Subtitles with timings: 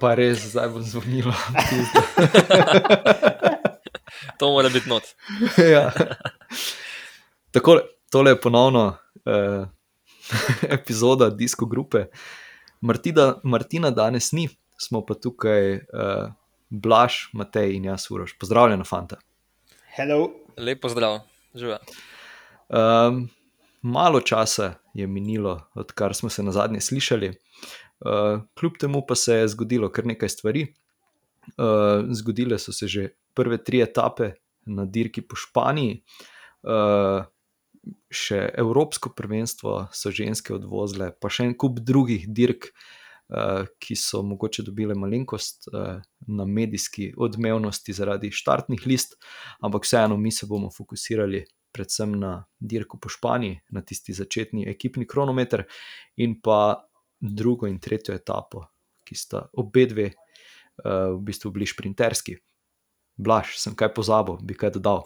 [0.00, 1.32] Pa res, zdaj bo zvonilo.
[4.38, 5.02] to mora biti not.
[5.74, 5.92] ja.
[7.50, 7.80] Tako,
[8.10, 9.66] tole je ponovno eh,
[10.76, 12.04] epizoda Disko Grupe.
[12.80, 14.48] Martina, Martina danes ni,
[14.78, 15.80] smo pa tukaj eh,
[16.70, 18.38] Blaž, Matej in jaz, Uroš.
[18.38, 19.18] Pozdravljena, fanta.
[19.96, 20.30] Hello.
[20.56, 21.20] Lepo zdrav,
[21.54, 21.78] živa.
[22.68, 23.28] Um,
[23.82, 27.32] malo časa je minilo, odkar smo se na zadnje slišali,
[28.04, 30.66] uh, kljub temu pa se je zgodilo kar nekaj stvari.
[31.56, 34.32] Uh, zgodile so se že prve tri etape
[34.66, 36.02] na dirki po Španiji,
[36.68, 37.24] uh,
[38.12, 42.68] še Evropsko prvenstvo so ženske odvozile, pa še en kup drugih dirk,
[43.32, 49.16] uh, ki so mogoče dobile malenkost uh, na medijski odmevnosti zaradi štartnih list,
[49.64, 55.06] ampak vseeno mi se bomo fokusirali predvsem na dirko po Španiji, na tisti začetni ekipni
[55.06, 55.64] kronometer
[56.18, 56.89] in pa
[57.20, 58.64] drugo in tretjo etapo,
[59.04, 62.38] ki sta obe dve uh, v bistvu bili šprinterski.
[63.20, 65.04] Blaž, sem kaj pozabil, bi kaj dodal.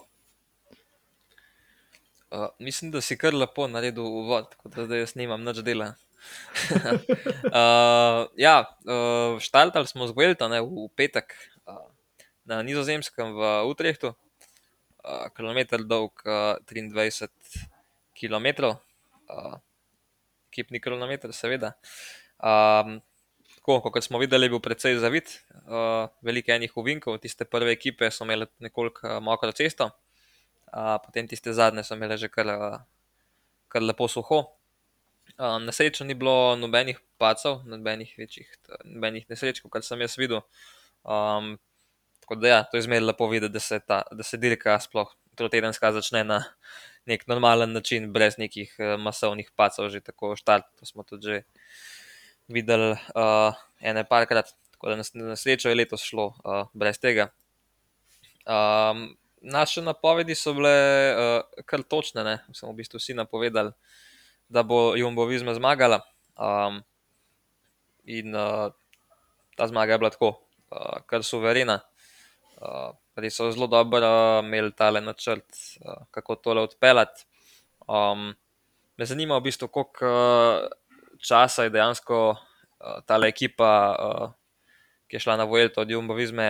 [2.31, 5.93] Uh, mislim, da si kar lepo naredil uvod, tako da zdaj jaz nimam nič dela.
[7.53, 8.55] uh, ja,
[8.87, 11.35] uh, štartali smo z Vuelta v petek
[11.67, 11.85] uh,
[12.45, 17.29] na nizozemskem v Utrehtu, uh, kilometr dolg uh, 23
[18.15, 19.59] km, uh,
[20.55, 21.73] kipni kilometr, seveda.
[22.39, 22.97] Um,
[23.57, 27.19] tako, kot smo videli, je bil precej zavit, uh, veliko enih uvinkov.
[27.23, 29.89] Tiste prve ekipe so imele nekoliko uh, mokro cesto,
[30.71, 32.77] uh, potem tiste zadnje so imele že kar, uh,
[33.67, 34.45] kar lepo suho.
[35.35, 38.49] Uh, na srečo ni bilo nobenih pacov, nobenih večjih
[38.85, 40.43] nobenih nesreč, kot sem jaz videl.
[41.03, 41.55] Um,
[42.21, 45.11] tako da, ja, to je zmeraj lepo videti, da se, ta, da se dirka sploh
[45.35, 46.39] trotedenska začne na
[47.05, 50.65] nek normalen način, brez nekih uh, masovnih pacov, že tako štart.
[50.79, 51.43] To smo tudi že
[52.47, 57.29] videli uh, ene parkrat, tako da na srečo je letos šlo uh, brez tega.
[58.45, 60.73] Um, naše napovedi so bile
[61.13, 62.35] uh, kar točne, ne?
[62.53, 63.71] smo v bistvu vsi napovedali,
[64.49, 66.01] da bo Jumbo Vizma zmagala.
[66.37, 66.81] Um,
[68.05, 68.73] in uh,
[69.57, 70.35] ta zmaga je bila tako,
[70.69, 71.79] uh, kar suverena.
[72.57, 74.07] Uh, res so zelo dobro
[74.43, 75.47] imeli tale načrt,
[75.81, 77.27] uh, kako tole odpeljati.
[77.87, 78.33] Um,
[78.97, 80.09] me zanima v bistvu, koliko.
[80.09, 80.83] Uh,
[81.25, 83.71] časa je dejansko uh, ta ekipa,
[85.07, 86.47] ki je šla na Vojlo od Jumbovizme,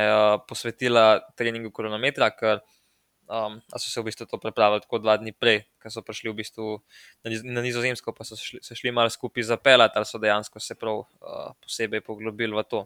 [0.48, 2.62] posvetila treningu kronometra, ker
[3.28, 6.40] um, so se v bistvu to pripravili tako dva dni prej, ker so prišli v
[6.40, 6.80] bistvu
[7.24, 10.59] na, niz na Nizozemsko, pa so šli, se šli malo skupaj zapeljati, ali so dejansko
[10.59, 12.86] se prav uh, posebej poglobili v to.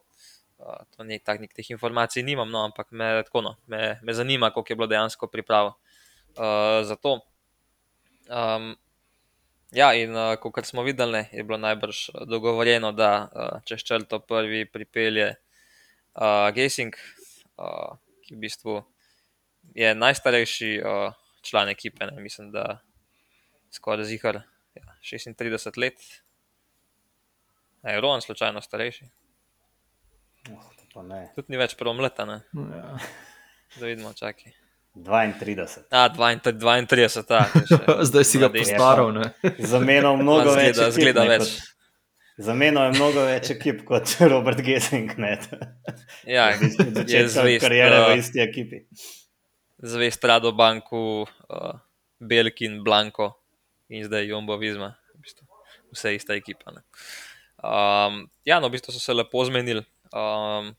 [0.59, 4.13] Uh, to ni tak, nek teh informacij, nimam, no, ampak me, tako, no, me, me
[4.13, 7.19] zanima, koliko je bilo dejansko priprav uh, za to.
[8.27, 8.75] Um,
[9.69, 14.17] Ja, in uh, kot smo videli, ne, je bilo najbrž dogovorjeno, da uh, čez črto
[14.19, 15.27] prvi pripelje
[16.15, 16.95] uh, Gesing,
[17.57, 17.93] uh,
[18.25, 18.79] ki v bistvu
[19.77, 21.13] je najstarejši uh,
[21.45, 22.09] član ekipe.
[22.09, 22.79] Ne, mislim, da
[23.69, 24.41] skoraj zihar
[24.73, 26.01] ja, 36 let.
[27.85, 29.05] Je Rohan slučajno starejši?
[30.99, 32.25] Oh, Tudi ni več promleta.
[32.27, 32.97] Ja.
[33.79, 34.51] Da vidimo, čakaj.
[34.99, 35.85] 32.
[35.95, 37.45] A, 32, ta,
[38.09, 39.21] Zdaj si ga postaral.
[39.59, 40.75] Zamenjal mnogo več.
[40.75, 41.53] Zgleda, zgleda več.
[42.39, 45.13] Zamenjal je mnogo več ekip kot Robert Gesing.
[46.27, 47.63] Ja, je zvest.
[47.63, 48.81] Karijere v isti ekipi.
[49.79, 51.79] Zvest Rado Banku, uh,
[52.19, 53.31] Belkin, Blanko
[53.87, 54.91] in zdaj Jumbo Vizma.
[55.15, 55.47] V bistvu,
[55.95, 56.75] vse ista ekipa.
[56.75, 59.85] Um, ja, no, v bistvu so se lepo zmenili.
[60.11, 60.73] Um,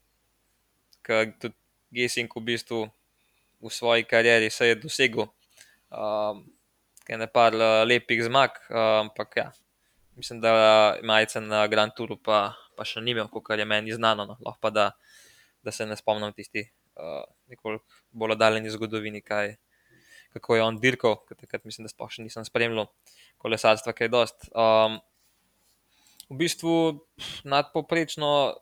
[1.11, 1.59] Ker tudi
[1.91, 2.85] Gesing v bistvu
[3.61, 5.27] v svoji karieri se je dosegel
[5.91, 6.45] um,
[7.11, 9.53] nekaj uh, lepih zmag, uh, ampak ja,
[10.15, 14.27] mislim, da majce na Grand Touru pa, pa še ni imel, kot je meni znano.
[14.29, 14.37] No.
[14.39, 14.87] Lahko pa da,
[15.67, 16.63] da se ne spomnim tisti
[16.95, 19.57] uh, nekoliko bolj oddaljeni zgodovini, kaj,
[20.39, 22.87] kako je on dirkal, ker takrat mislim, da sploh še nisem spremljal
[23.43, 24.51] kolesarstva, kaj je dost.
[24.55, 25.01] Um,
[26.31, 26.75] v bistvu
[27.43, 28.55] nadpoprečno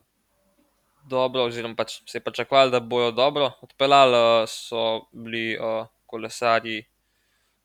[1.08, 6.82] dobro, oziroma pač se je pričakovalo, da bojo dobro odpeljali, so bili uh, kolesari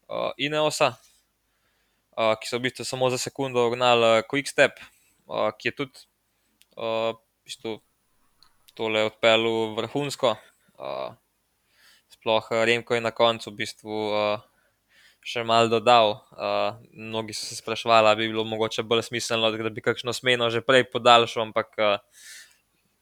[0.07, 0.93] uh, Ineosa,
[2.17, 4.79] uh, ki so v bistvu samo za sekundo ognali Quick Step,
[5.27, 6.07] uh, ki je tudi
[6.77, 7.77] uh, v bistvu
[8.73, 10.35] tole odpeljal vrhunsko.
[10.79, 11.13] Uh,
[12.13, 13.99] sploh Remko je na koncu v bistvu.
[14.13, 14.49] Uh,
[15.23, 19.69] Še malo dodal, uh, mnogi so se sprašvali, ali bi bilo mogoče bolj smiselno, da
[19.71, 22.25] bi kakšno smeno že prej podaljšal, ampak uh,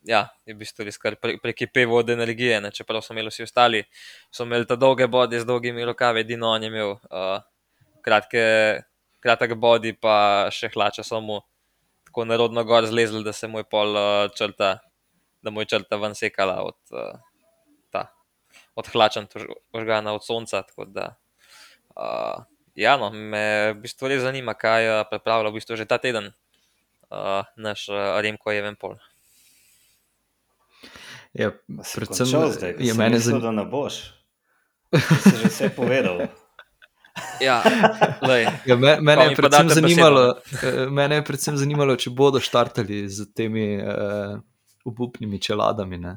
[0.07, 2.61] ja, je v bistvu res kar pre, prekipe vode energije.
[2.61, 2.71] Ne?
[2.73, 3.83] Čeprav so imeli vsi ostali,
[4.33, 7.39] so imeli ta dolge bodi z dolgimi rokavi, edino on je imel uh,
[8.05, 8.45] kratke,
[9.21, 11.43] kratek bodi, pa še hlače samo
[12.09, 14.79] tako narodno gor zlezel, da se mu je pol uh, črta
[15.41, 17.19] da mu je črta ven sekala od, uh,
[17.89, 18.07] ta,
[18.75, 19.27] od hlačen,
[19.73, 20.63] ožgana od sonca.
[20.87, 21.15] Da,
[21.95, 22.43] uh,
[22.75, 26.31] ja, no, me v bistvu res zanima, kaj uh, pripravlja v bistvu že ta teden
[27.09, 28.99] uh, naš uh, Remko Evenpol.
[31.33, 31.51] Ja,
[31.95, 34.01] predvsem zdaj, je meni zelo, da ne boš.
[34.91, 36.27] Si že vse povedal.
[37.41, 37.63] Ja,
[38.65, 43.81] ja, me, mene, je zanimalo, eh, mene je predvsem zanimalo, če bodo štartali z temi
[43.81, 44.37] uh,
[44.87, 45.99] obupnimi čeladami.
[45.99, 46.13] Ne?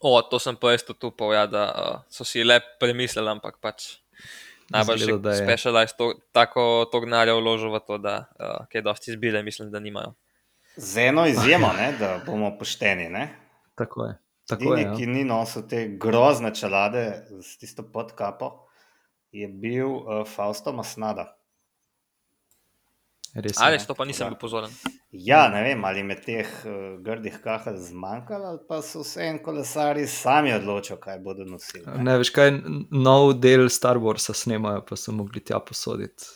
[0.00, 3.60] O, to sem pa jaz tudi upal, ja, da uh, so si le premislili, ampak
[3.62, 4.00] pač
[4.74, 9.70] najbolj specialized to, tako to gnarja vložil v to, da uh, je dosti izbire, mislim,
[9.70, 10.16] da nimajo.
[10.76, 13.06] Z eno izjemo, ne, da bomo pošteni.
[13.12, 13.28] Ne?
[13.80, 14.16] Tako je.
[14.50, 14.94] Edini, ja.
[14.96, 18.66] ki ni nosil te grozne čelade s tisto podkapo,
[19.32, 21.36] je bil uh, Fausto Masnada.
[23.34, 24.72] Res, ali to pa nisem bil pozoren?
[25.14, 29.38] Ja, ne vem, ali me teh uh, grdih kahal zmanjkalo, ali pa so vse en
[29.44, 31.84] kolesari sami odločili, kaj bodo nosili.
[31.86, 32.02] Ne?
[32.10, 32.50] ne veš, kaj
[32.90, 36.26] nov del Star Warsa snemajo, pa so mogli tja posoditi.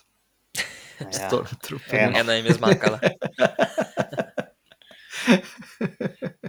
[1.02, 1.26] Ja.
[1.90, 3.02] Ena jim je zmanjkala.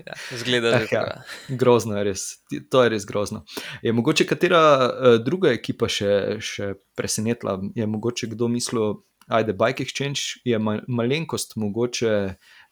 [0.05, 1.03] ja, zgleda, da je ja,
[1.47, 1.97] grozno.
[1.97, 2.25] Je res.
[2.71, 3.43] To je res grozno.
[3.81, 7.57] Je mogoče katera uh, druga ekipa še, še presenetila?
[7.75, 12.13] Je mogoče kdo mislil, da je Bike Exchange je mal, malenkost mogoče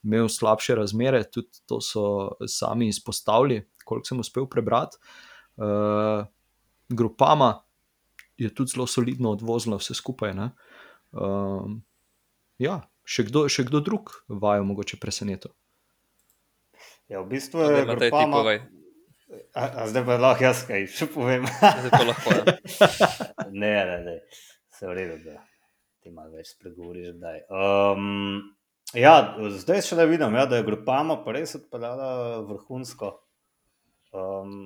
[0.03, 2.05] imel slabše razmere, tudi to so
[2.47, 4.99] sami izpostavili, koliko sem uspel prebrati.
[5.57, 6.25] Uh,
[6.89, 7.63] grupama
[8.37, 10.33] je tudi zelo solidno odvozila vse skupaj.
[11.13, 11.73] Uh,
[12.61, 15.55] ja, še kdo, še kdo drug vajo mogoče presenetilo.
[17.11, 18.55] Ja, v bistvu je to zelo malo.
[19.87, 21.47] Zdaj pa lahko jaz kaj še povem.
[21.47, 22.43] lahko, ja.
[23.63, 24.15] ne, ne, ne,
[24.69, 25.41] se vredo, da
[26.03, 27.15] ti malo več spregovoriš.
[27.49, 28.53] Um,
[28.97, 29.15] ja,
[29.57, 33.13] zdaj še le vidim, ja, da je grupama pa res odpeljala vrhunsko.
[34.13, 34.57] Um,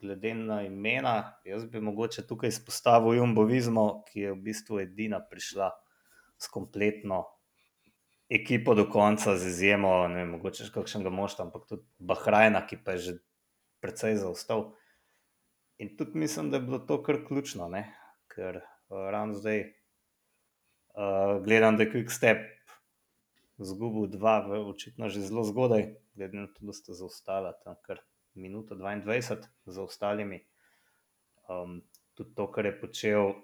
[0.00, 5.70] glede na imena, jaz bi mogoče tukaj izpostavil Jumbovizmo, ki je v bistvu edina prišla
[6.40, 7.24] s kompletno
[8.34, 12.80] ekipo do konca, z izjemo, ne vem, mogoče še kakšnega moštva, ampak tudi Bahrajna, ki
[12.82, 13.14] pa je že
[13.84, 14.72] precej zaostal.
[15.78, 17.86] In tudi mislim, da je bilo to kar ključno, ne?
[18.34, 18.64] ker uh,
[19.14, 22.42] ravno zdaj uh, gledam, da je Quick Step
[23.62, 28.02] zgubil dva, očitno že zelo zgodaj, glede na to, da ste zaostali tam kar
[28.34, 30.42] minuto 22 za ostalimi.
[31.46, 31.82] Um,
[32.14, 33.34] tudi to, kar je počel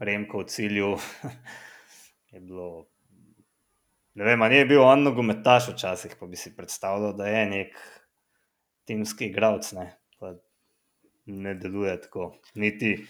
[0.00, 0.90] Remko v cilju,
[2.34, 2.93] je bilo
[4.14, 7.78] Ne vem, ali je bil on nogometaš včasih, pa bi si predstavljal, da je nek
[8.86, 9.90] timski igralec, ne?
[11.26, 12.34] ne deluje tako.
[12.54, 13.06] Niti,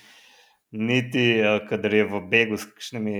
[0.70, 3.16] niti eh, kadar je v begu s kakšnimi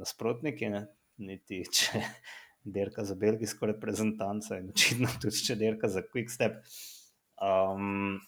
[0.00, 0.86] nasprotniki, ne?
[1.20, 2.00] niti če
[2.76, 6.60] derka za belgijsko reprezentanco in očitno tudi če derka za quick step.
[7.40, 8.18] Um,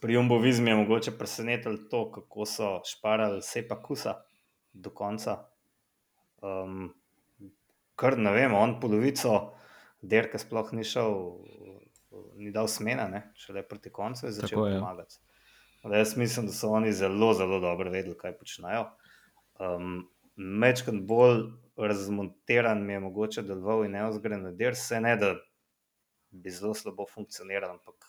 [0.00, 4.18] pri Jumbovizmu je mogoče presenetilo to, kako so šparali sepa kusa
[4.72, 5.38] do konca.
[6.42, 6.90] Um,
[7.96, 9.36] kar ne vem, on polovico
[10.02, 11.14] derke sploh ni šel,
[12.36, 13.22] ni dal smena, ne?
[13.40, 15.18] šele proti koncu je začel Tako, pomagati.
[15.84, 15.96] Ja.
[15.96, 18.88] Jaz mislim, da so oni zelo, zelo dobro vedeli, kaj počnejo.
[19.62, 20.04] Um,
[20.36, 21.46] Mečkrat bolj
[21.80, 25.30] razmontiran mi je mogoče deloval in neozgren na der, se ne da
[26.30, 28.04] bi zelo slabo funkcioniral, ampak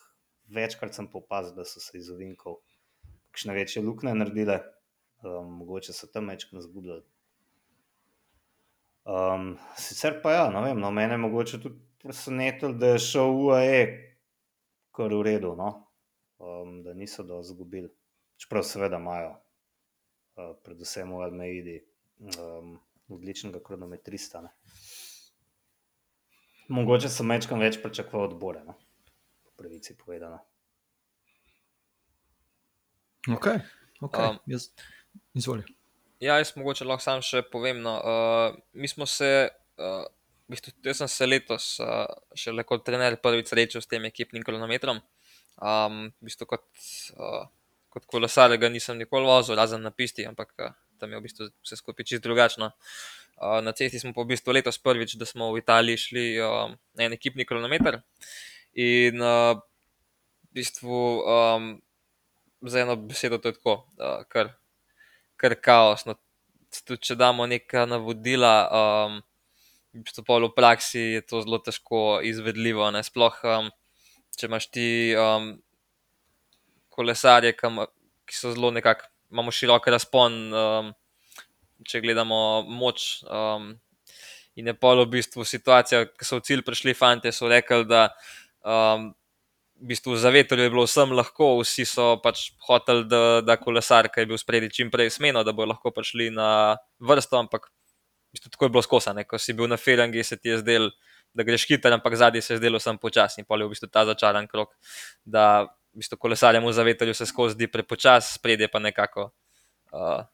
[0.52, 2.60] večkrat sem popazil, da so se iz ovinkov
[3.32, 4.60] kakšne večje luknje naredile,
[5.24, 7.06] um, mogoče so tam večkrat zgubljali
[9.78, 13.82] sicer pa ja, no, vem, no, mene je mogoče tudi presenetilo, da je šel UAE
[14.92, 15.70] kar v redu, no?
[16.40, 17.90] um, da niso do zgubili.
[18.38, 21.78] Čeprav seveda imajo, uh, predvsem v Almeidi,
[22.20, 22.76] um,
[23.10, 24.42] odličnega kronometrista.
[24.42, 24.52] Ne?
[26.68, 28.76] Mogoče sem večkrat več pričakoval odbore, no?
[29.46, 30.42] po pravici povedano.
[33.28, 33.50] Ok,
[34.02, 34.30] okay.
[34.30, 34.70] Um, jaz
[35.36, 35.77] izvolim.
[36.20, 37.84] Ja, jaz mogoče lahko sam še povem.
[37.86, 37.94] No.
[38.02, 39.30] Uh, mi smo se,
[39.78, 40.08] uh,
[40.48, 44.08] v bistvu, jaz sem se letos uh, še le kot trener prvič srečal s tem
[44.10, 45.04] ekipnim kronometrom.
[45.62, 46.66] Um, v bistvu kot,
[47.22, 47.46] uh,
[47.94, 51.52] kot kolesar ga nisem nikoli vozil, razen na pisti, ampak uh, tam je v bistvu
[51.62, 52.74] vse skupaj čist drugačno.
[53.38, 56.74] Uh, na cesti smo pa v bistvu letos prvič, da smo v Italiji šli uh,
[56.98, 58.02] na en ekipni kronometer.
[58.74, 59.54] In uh,
[60.50, 61.76] v bistvu um,
[62.66, 64.58] za eno besedo to je tako, uh, kar
[65.40, 66.18] kar kaosno.
[66.86, 69.22] Tudi če damo neka navodila, um,
[69.94, 72.90] v praksi je to zelo težko izvedljivo.
[72.92, 73.02] Ne?
[73.04, 73.72] Sploh, um,
[74.38, 75.56] če imaš ti um,
[76.90, 80.94] kolesarje, ki so zelo nekako, imamo širok razpon, um,
[81.88, 83.24] če gledamo moč.
[83.26, 83.76] Um,
[84.58, 88.08] In je polo v bistvu situacija, ko so v cilj prišli fanti, so rekli, da
[88.66, 89.12] um,
[89.80, 94.10] v bistvu za veter je bilo vsem lahko, vsi so pač hoteli, da, da kolesar,
[94.10, 98.38] ki je bil spredi čim prej smeno, da bo lahko prišli na vrsto, ampak v
[98.38, 99.26] bistvu tako je bilo skosane.
[99.30, 100.90] Ko si bil na felangi, se ti je zdel,
[101.38, 103.46] da greš hiter, ampak zadnji se je zdelo sem počasni.
[103.46, 104.74] Pol je v bistvu ta začaran krok,
[105.26, 109.30] da v bistvu kolesarjem v zavetelju se skozi zdi prepočas, spredje pa nekako
[109.94, 110.26] uh,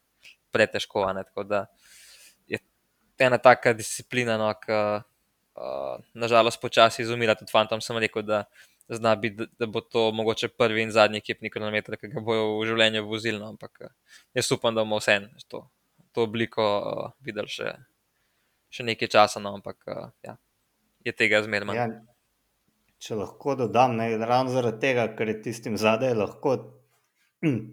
[0.51, 1.03] pretežko.
[1.13, 1.25] Ne?
[1.27, 1.65] Tako da
[2.47, 2.59] je
[3.19, 7.35] ena taka disciplina, no, ki uh, nažalost počasi izumira.
[7.35, 8.45] Tudi fantom sem rekel, da
[8.89, 12.67] zna biti, da, bo to mogoče prvi in zadnji ekipni kronometer, ki ga bojo v
[12.67, 13.39] življenju vozili.
[13.39, 13.93] No, ampak eh,
[14.39, 15.65] jaz upam, da bomo vse to,
[16.11, 17.73] to obliko uh, videli še,
[18.69, 20.37] še nekaj časa, no, ampak uh, ja,
[21.05, 21.75] je tega zmerno.
[21.77, 21.87] Ja,
[23.03, 26.57] če lahko dodam, ne, ravno zaradi tega, ker je tistim zadaj lahko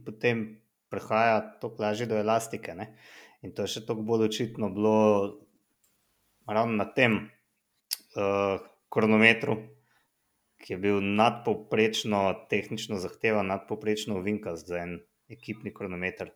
[0.06, 2.74] potem prehaja tako lažje do elastike.
[2.74, 2.94] Ne.
[3.42, 4.96] In to je še toliko bolj očitno bilo
[6.50, 7.30] ravno na tem
[8.18, 8.58] uh,
[8.90, 9.56] kronometru,
[10.60, 14.98] ki je bil nadpoprečno tehnično zahteven, nadpoprečno uvinkast za en
[15.28, 16.34] ekipni kronometer.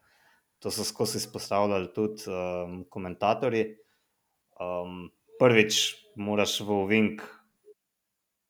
[0.64, 3.66] To so skozi izpostavljali tudi um, komentatorji.
[4.60, 7.22] Um, prvič, moraš v uvink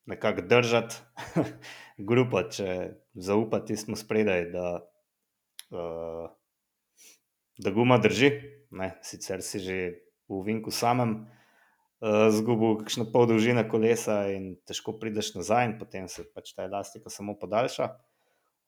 [0.06, 0.96] nekako držati
[2.08, 4.68] grupo, če zaupati smo spredaj, da,
[5.72, 6.28] uh,
[7.58, 8.30] da guma drži,
[8.70, 8.92] ne?
[9.02, 9.78] sicer si že
[10.28, 11.24] v uvinku samem
[12.04, 16.68] uh, zgubil kakšno pol dolžine kolesa in težko prideš nazaj, in potem se pač ta
[16.68, 17.88] elastika samo podaljša.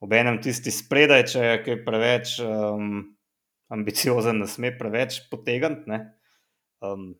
[0.01, 2.99] Obenem tisti spredaj, če je kaj preveč um,
[3.73, 6.01] ambiciozen, ne sme preveč potegniti.
[6.85, 7.15] Um,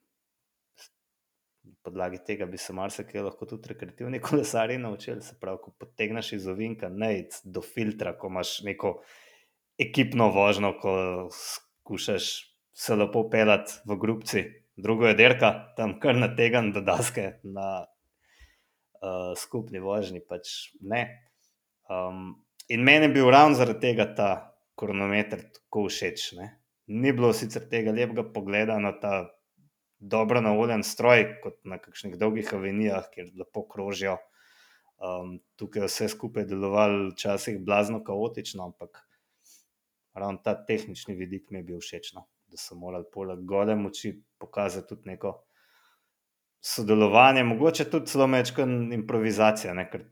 [1.66, 5.22] na podlagi tega bi se marsikaj lahko tudi rekreativni kolesari naučili.
[5.26, 9.00] Se pravi, ko potegneš iz ovinka, ne do filtra, ko imaš neko
[9.78, 10.94] ekipno vožnjo, ko
[11.34, 12.30] skušaš
[12.78, 14.44] se lepo pelati v grupci,
[14.78, 17.70] drugo je derka, tam kar na tega, da daske na
[19.02, 20.22] uh, skupni vožnji.
[20.22, 20.54] Pač
[21.90, 22.38] um,
[22.70, 24.30] in meni je bil ravno zaradi tega ta
[24.78, 26.30] kronometer tako všeč.
[26.38, 26.52] Ne?
[26.88, 29.26] Ni bilo sicer tega lepega pogleda na ta
[30.00, 34.20] dobro navoljen stroj, kot na kakšnih dolgih avenijah, kjer lepo krožijo.
[34.98, 39.04] Um, tukaj je vse skupaj delovalo, včasih blazno kaotično, ampak
[40.18, 42.14] ravno ta tehnični vidik mi je bil všeč.
[42.14, 42.26] No
[42.58, 45.34] da so morali poleg gole moči pokazati tudi neko
[46.62, 49.86] sodelovanje, mogoče tudi zelo mečko improvizacija, ne?
[49.92, 50.08] ker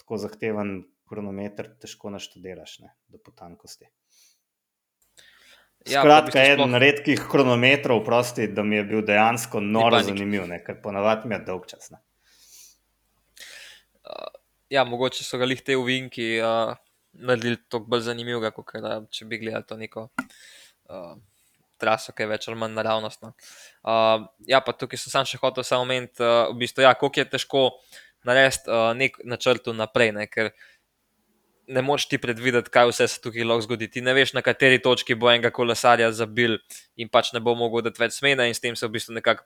[0.00, 2.94] tako zahteven kronometer težko naštudiraš ne?
[3.12, 3.90] do potankosti.
[5.86, 6.82] Ja, Skratka, eden sploh...
[6.82, 10.62] redkih kronometrov, prosti, da mi je bil dejansko noro zanimiv, ne?
[10.64, 11.92] ker ponavadi mi je dolg čas.
[11.94, 12.02] Ne?
[14.08, 14.26] Uh,
[14.72, 16.74] ja, mogoče so ga lih te uvinki uh,
[17.12, 18.74] naredili tako bolj zanimivega, kot
[19.12, 20.36] če bi gledali to neko uh,
[21.78, 23.32] traso, ki je več ali manj naravnostna.
[23.82, 27.28] Uh, ja, pa tukaj sem še hotel samo omeniti, uh, v bistvu, ja, kako je
[27.36, 27.62] težko
[28.26, 30.50] narediti uh, nek načrt naprej, ne, ker
[31.68, 33.90] ne moreš ti predvideti, kaj vse se tukaj lahko zgodi.
[33.92, 36.56] Ti ne veš, na kateri točki bo enega kolesarja zabil
[36.96, 39.44] in pač ne bo mogel dati več smene, in s tem se v bistvu nekako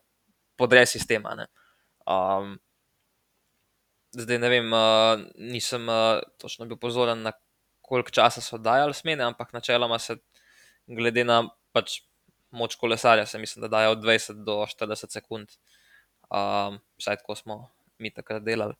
[0.58, 1.34] podre sistema.
[1.38, 1.48] Ne.
[2.06, 2.54] Um,
[4.14, 7.34] zdaj ne vem, uh, nisem uh, točno bil pozoren na
[7.82, 10.20] koliko časa so dajali smene, ampak načeloma se
[10.86, 12.00] glede na pač
[12.52, 15.48] moč kolesarja, se mislim, da dajo od 20 do 40 sekund.
[16.28, 17.58] Um, vsaj tako smo
[17.98, 18.74] mi takrat delali.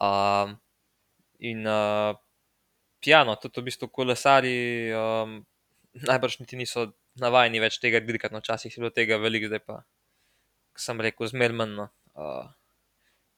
[0.00, 0.56] Um,
[1.38, 2.16] in uh,
[3.00, 5.38] piano, tudi v bistvu kolesari, um,
[6.06, 9.80] najbrž niti niso navajeni več tega dirkati, no, včasih je bilo tega veliko, zdaj pa,
[10.78, 11.88] sem rekel, zmerno.
[12.18, 12.50] Uh,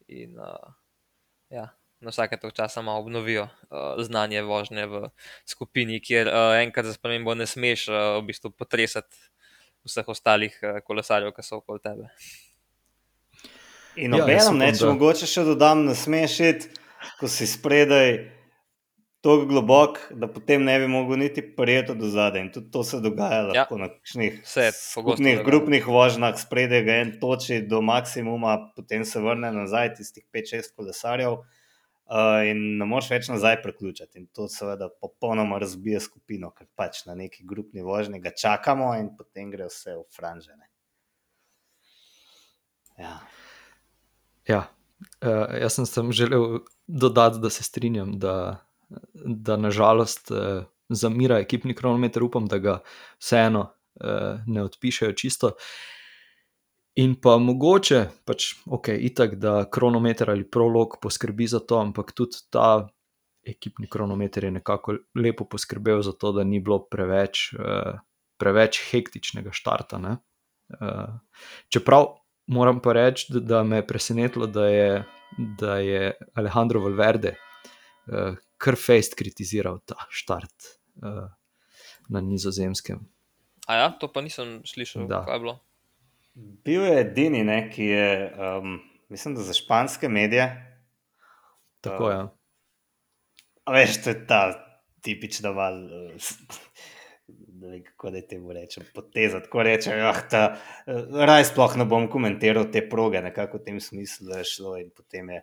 [0.09, 0.73] in uh,
[1.53, 1.69] ja
[2.01, 5.09] na vsake toliko časa malo obnovijo uh, znanje vožnje v
[5.47, 9.17] skupini, kjer uh, enkrat za spremembo ne smeš uh, v bistvu potresati
[9.85, 12.09] vseh ostalih uh, kolesarjev, ki so okoli tebe.
[14.01, 14.93] In ja, obenem, ne, če da...
[14.95, 16.77] mogoče še dodam, ne smeš iti,
[17.21, 18.21] ko si spredaj.
[19.21, 22.41] Tako globok, da potem ne bi mogel niti prijeti do zadaj.
[22.41, 23.67] In tudi to se dogaja ja.
[23.77, 30.25] na nekih grupnih vožnjah, spredaj ga en toči do maksimuma, potem se vrne nazaj, tistih
[30.33, 31.37] 5-6 kolesarjev.
[32.11, 34.19] Uh, in ne moreš več nazaj priključiti.
[34.19, 39.13] In to seveda popolnoma razbije skupino, ker pač na neki grupni vožnji ga čakamo in
[39.19, 40.67] potem gre vse v franžene.
[42.99, 43.15] Ja.
[44.49, 44.65] ja.
[45.23, 48.35] Uh, jaz sem sem želel dodati, da se strinjam, da,
[49.25, 52.77] da nažalost uh, zamira ekipni kronometer, upam, da ga
[53.23, 55.55] vseeno uh, ne odpišajo čisto.
[55.55, 56.00] Uh,
[56.99, 62.43] In pa mogoče, pač, ok, itak, da kronometer ali prolog poskrbi za to, ampak tudi
[62.51, 62.89] ta
[63.47, 68.01] ekipni kronometer je nekako lepo poskrbel za to, da ni bilo preveč, uh,
[68.37, 70.01] preveč hektičnega štarta.
[70.03, 70.17] Ne?
[70.81, 71.15] Uh,
[71.69, 72.11] čeprav
[72.51, 75.05] moram pa reči, da, da me je presenetilo, da je,
[75.39, 80.75] da je Alejandro Valverde uh, kar fejst kritiziral ta štart
[81.07, 81.31] uh,
[82.11, 83.01] na nizozemskem.
[83.71, 85.23] A ja, to pa nisem slišal, Da.
[85.25, 85.61] kaj je bilo.
[86.35, 88.09] Bil je edini, ne, ki je,
[88.59, 90.47] um, mislim, da za španske medije.
[91.81, 92.11] Tako Ja.
[92.11, 92.17] je.
[92.17, 92.29] Ja.
[93.65, 94.43] A veš, to je ta
[95.01, 95.75] tipična val.
[96.19, 96.39] s-
[97.53, 99.41] Ne vem, kako da temu rečem, poteza.
[99.41, 100.57] Tako reče, ah, ta,
[100.87, 100.93] eh,
[101.27, 104.77] raj sploh ne bom komentiral te proge, nekako v tem smislu, da je šlo.
[104.77, 105.43] In potem je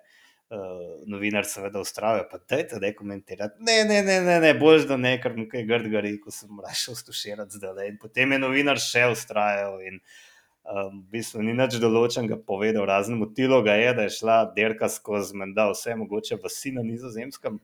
[0.49, 0.57] uh,
[1.05, 3.55] novinar seveda ustrajal, pa dajte ne komentirati.
[3.59, 6.95] Ne, ne, ne, ne, ne bož da ne, ker mu kaj grdga rekel, sem rašel
[6.95, 7.87] stuširati zdaj.
[7.87, 9.99] In potem je novinar še ustrajal in
[10.67, 14.89] um, v bistvu ni nič določenega povedal, razen motilo ga je, da je šla derka
[14.91, 17.59] skozi menda vse mogoče vasi na nizozemskem.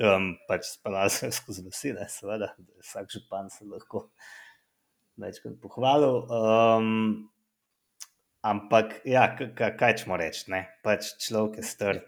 [0.00, 4.08] Um, pač spala se je skozi vasi, ne, seveda, vsak župan se lahko
[5.20, 6.22] večkrat pohvalil.
[6.32, 7.28] Um,
[8.40, 9.26] ampak, ja,
[9.56, 10.64] kaj ćemo reči, ne?
[10.84, 12.00] Pač človek je star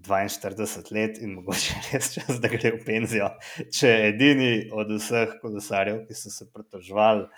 [0.00, 3.30] 42 let in mogoče res čas, da gre v penzijo.
[3.70, 7.28] Če je edini od vseh kolesarjev, ki so se pritoževali,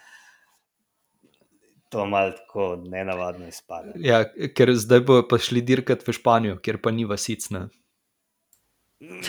[1.93, 3.93] to malo tako nenavadno izpade.
[3.97, 7.51] Ja, ker zdaj bo pa šli dirkati v Španijo, kjer pa ni vasic.
[7.51, 7.67] Ne?
[9.01, 9.21] Mm,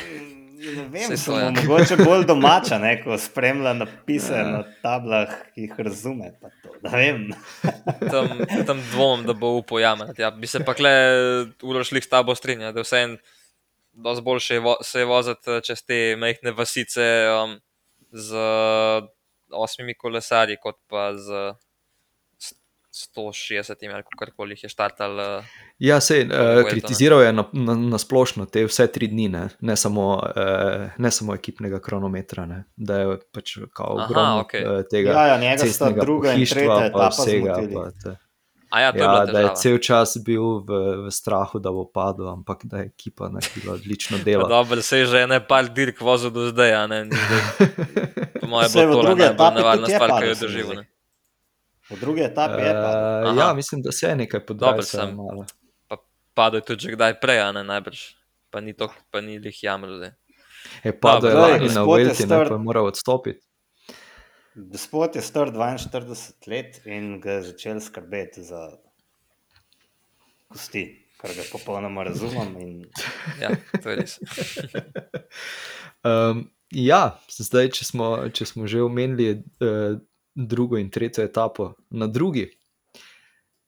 [0.65, 1.49] Ne vem, samo je.
[1.51, 4.43] mogoče bolj domača, ne, ko spremlja napise Ja.
[4.47, 6.29] na tablah, ki jih razume.
[6.39, 7.25] pa To, ne vem.
[8.11, 8.29] Tam,
[8.65, 10.21] tam dvomim, da bo upojamati.
[10.21, 10.93] Ja, bi se pa kle
[11.61, 13.17] urošlik s tabo strinjal, da vse en
[13.93, 17.03] dosti boljše je vo, se je voziti eh, čez te majhne vasice
[17.33, 17.57] um,
[18.11, 18.39] z
[19.51, 21.51] osmimi kolesarji, kot pa z
[22.93, 23.59] 160
[23.89, 25.11] ali karkoli jih je štartal.
[25.13, 25.45] Uh,
[25.79, 26.69] Ja, sej, uh, Vuelto, ne.
[26.69, 31.11] kritiziral je na, na, na splošno te vse tri dni, ne, ne, samo, uh, ne
[31.11, 34.61] samo ekipnega kronometra, ne, da je pač kao ogromno okej.
[34.61, 37.55] eh, tega Ja, ja, njega sta druga in tretja pa etapa vsega.
[37.55, 37.73] zmotili.
[37.75, 38.15] Pa te,
[38.69, 41.71] a ja, to je ja, bila da je cel čas bil v, v strahu, da
[41.71, 44.47] bo padel, ampak da je ekipa naredila odlično delo.
[44.47, 47.03] Dobro, se je že ne par dirk vozil do zdaj, a ne.
[47.03, 47.69] zdaj-
[48.41, 50.67] Po mojem, bo to najbolj etapi nevarna je stvar, ki jo je se mi doživel.
[50.67, 50.75] zdi.
[50.77, 50.85] ne.
[51.85, 52.91] V drugi etapi je pa.
[53.25, 54.83] Uh, ja, mislim, da se je nekaj podaljšal.
[55.01, 55.45] sem- malo.
[55.87, 55.97] Pa
[56.33, 57.99] padel je tudi že kdaj prej, a ne najbrž.
[58.49, 59.97] Pa ni to, pa ni lih jamel.
[59.97, 60.11] zdaj.
[60.83, 63.41] Je padel je lani na Velti, ne star- pa je moral odstopiti.
[64.55, 66.13] Gospod je star 42
[66.47, 68.69] let in ga je začel skrbeti za
[70.47, 70.83] kosti,
[71.17, 72.57] kar ga popolnoma razumem.
[72.57, 72.73] In
[73.41, 73.49] Ja,
[73.83, 74.19] to je res.
[76.03, 79.27] Um, ja, zdaj, če smo, če smo že omenili
[79.61, 79.95] uh,
[80.35, 82.49] drugo in tretjo etapo, na drugi,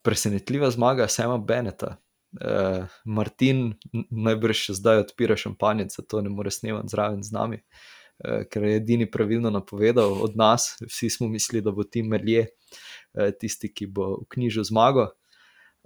[0.02, 1.96] presenetljiva zmaga Sema Beneta.
[2.36, 3.70] Uh, Martin
[4.10, 8.74] najbrž še zdaj odpira šampanjec, zato ne more snemati zraven z nami, uh, ker je
[8.76, 10.74] edini pravilno napovedal od nas.
[10.84, 15.08] Vsi smo mislili, da bo Tim Merlje uh, tisti, ki bo vknjižil zmago.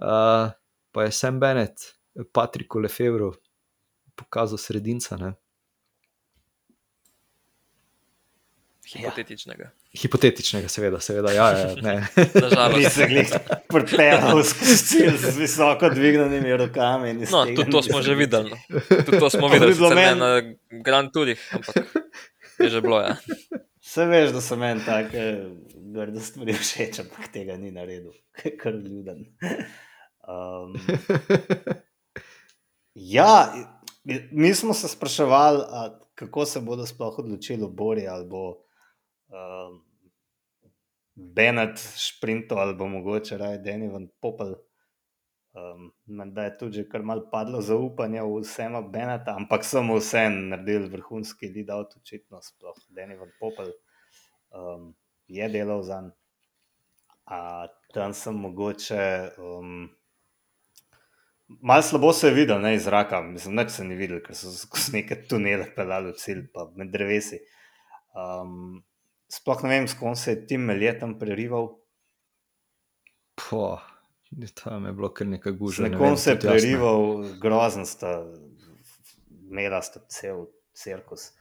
[0.00, 0.50] Uh,
[0.90, 1.86] pa je Sam Bennett,
[2.34, 3.30] Patriku Lefevru,
[4.18, 5.20] pokazal sredinca.
[5.20, 5.36] Ne?
[8.92, 9.70] Hipotetičnega.
[9.92, 11.32] Hipotetičnega, seveda, seveda.
[11.32, 11.94] Ja, ja, ne.
[12.34, 12.92] Nažalost.
[12.92, 13.30] se glih
[13.68, 17.10] pripeljal skozi cilj z visoko dvignjenimi rokami.
[17.10, 18.50] in No, iztegnjenimi tudi to smo že videli.
[18.50, 18.56] no.
[19.04, 20.30] Tudi to smo videli, ne meni- na
[20.82, 21.76] Grand Tourih, ampak
[22.58, 23.00] je že bilo.
[23.00, 23.16] Ja.
[23.80, 25.44] Vse veš, da so meni take
[25.86, 28.12] grde stvari všeč, ampak tega ni naredil,
[28.56, 29.24] kar ljuden.
[30.22, 30.74] Um,
[32.94, 33.52] ja,
[34.04, 35.62] mi- smo se spraševali,
[36.14, 38.56] kako se bodo sploh odločili Bori, ali bo
[39.30, 39.78] um,
[41.14, 44.54] Bennett šprinto, ali bo mogoče raje Denny van Popel.
[45.52, 50.28] Um, da je tudi kar malo padlo zaupanje v vsema Beneta, ampak so mu vse
[50.30, 53.72] naredili vrhunski lead-out, očitno, sploh Denny van Popel
[54.50, 54.94] um,
[55.26, 56.12] je delal za njim.
[57.94, 59.30] Tam sem mogoče.
[59.38, 59.88] Um,
[61.62, 64.52] Malo slabo se je videl ne, iz zraka, mislim, da se ni videl, ker so
[64.54, 67.40] skozi neke tunele pelali v cilj, pa med drevesi.
[68.14, 68.84] Um,
[69.30, 71.70] sploh ne vem, s kom se je Tim Melje tam prerival.
[73.38, 73.78] Po,
[74.54, 75.84] tam je bilo kar nekaj Z gužve.
[75.84, 78.24] ne nekom vem, se je prerival, grozen sta,
[79.50, 81.32] imela sta cel cirkus.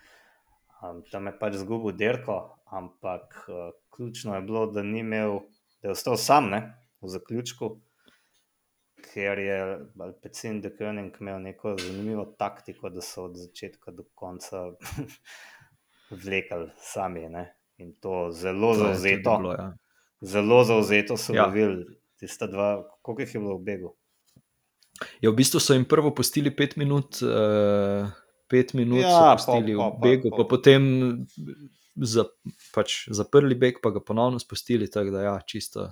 [0.79, 2.39] Um, tam je pač zgubil dirko,
[2.71, 5.41] ampak uh, ključno je bilo, da ni imel,
[5.81, 6.61] da je ostal sam ne,
[7.01, 7.73] v zaključku,
[9.09, 9.59] ker je
[9.99, 14.69] Alpecin de Koning imel neko zanimivo taktiko, da so od začetka do konca
[16.23, 17.27] vlekali sami.
[17.29, 17.58] Ne.
[17.79, 19.37] In to zelo To zauzeto.
[19.37, 19.67] bilo, ja.
[20.21, 21.45] Zelo zauzeto so Ja.
[21.45, 21.85] lovili
[22.17, 23.93] tista dva, koliko jih je bilo v begu.
[25.21, 28.09] Ja, v bistvu so jim prvo pustili pet minut, uh,
[28.47, 30.83] pet minut Ja, so pa- pustili pa- v pa- begu, pa- pa potem
[31.95, 32.25] za,
[32.73, 35.87] pač zaprli beg, pa ga ponovno spustili, tako da ja, čisto.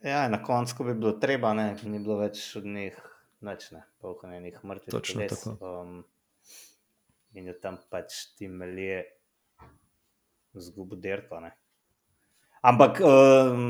[0.00, 2.98] Ja, na koncu, ko bi bilo treba, ne, ni bilo več od njih,
[3.40, 4.90] nič ne, polkanje njih mrtvih.
[4.90, 5.80] Točno teles, tako.
[5.80, 6.04] Um,
[7.32, 9.04] in je tam pač ti melje
[10.60, 11.40] zgubo dirko.
[11.40, 11.52] Ne.
[12.62, 13.60] Ampak um,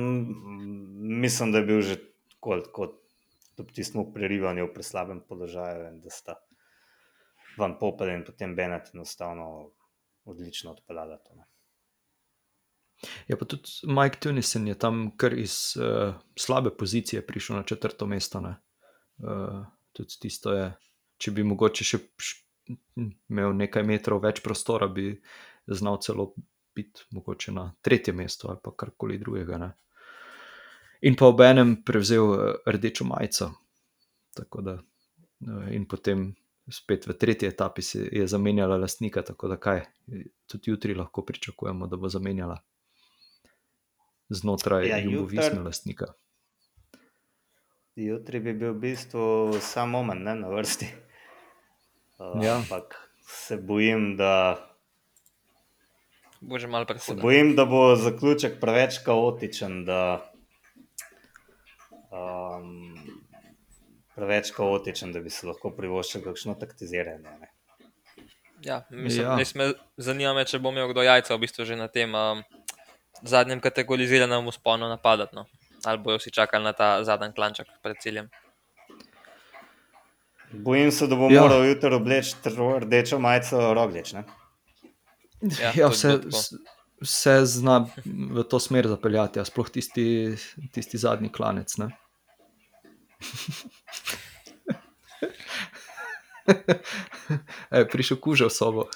[1.21, 1.97] mislim, da je bil že
[2.41, 2.97] kot, kot
[3.59, 6.39] ob tistem prerivanju v preslabem položaju in da sta
[7.59, 9.71] Van Popel in potem Bennett enostavno
[10.25, 11.35] odlično odpeljala to.
[11.35, 11.45] Ne.
[13.29, 18.07] Ja, pa tudi Mike Tunisen je tam kar iz uh, slabe pozicije prišel na četrto
[18.07, 18.39] mesto.
[18.39, 20.73] Uh, tudi tisto je,
[21.19, 22.45] če bi mogoče še š-
[23.29, 25.15] imel nekaj metrov več prostora, bi
[25.67, 26.33] znal celo
[26.79, 29.59] biti mogoče na tretjem mestu ali pa karkoli drugega.
[29.59, 29.73] Ne.
[31.01, 33.51] In pa ob enem prevzel eh, rdečo majico.
[34.35, 36.31] Tako da, eh, in potem
[36.71, 39.85] spet v tretji etapi je zamenjala lastnika, tako da kaj,
[40.47, 42.59] tudi jutri lahko pričakujemo, da bo zamenjala
[44.29, 46.13] znotraj Ja, ljubovisna lastnika.
[47.97, 49.23] Jutri bi bil v bistvu
[49.61, 50.87] sam moment ne, na vrsti.
[52.19, 52.57] Uh, Ja.
[52.57, 52.95] Ampak
[53.27, 54.68] se bojim, da,
[56.41, 57.21] Bo že malo prehudo.
[57.23, 59.85] bojim, da bo zaključek preveč kaotičen.
[59.85, 60.23] Da,
[62.11, 62.95] um,
[64.15, 67.31] preveč kaotičen, da bi se lahko privoščil kakšno taktiziranje.
[67.41, 67.51] Ne.
[68.63, 69.37] Ja, mislim, Ja.
[69.55, 72.43] Me zanima me, če bo imel kdo jajca v bistvu že na tem um,
[73.23, 75.35] zadnjem kategoriziranem usponu napadati.
[75.37, 75.47] No.
[75.85, 78.31] Ali bojo vsi čakali na ta zadnji klanček pred ciljem.
[80.53, 81.43] Bojim se, da bo Ja.
[81.43, 82.35] moral jutri obleči
[82.81, 84.13] rdečo majico roglič.
[84.13, 84.25] Ne?
[85.41, 86.19] Ja, Ja, vse,
[87.01, 90.35] vse zna v to smer zapeljati, a sploh tisti,
[90.75, 91.77] tisti zadnji klanec.
[91.79, 91.89] Ne?
[97.71, 98.89] e, prišel kuža v sobo.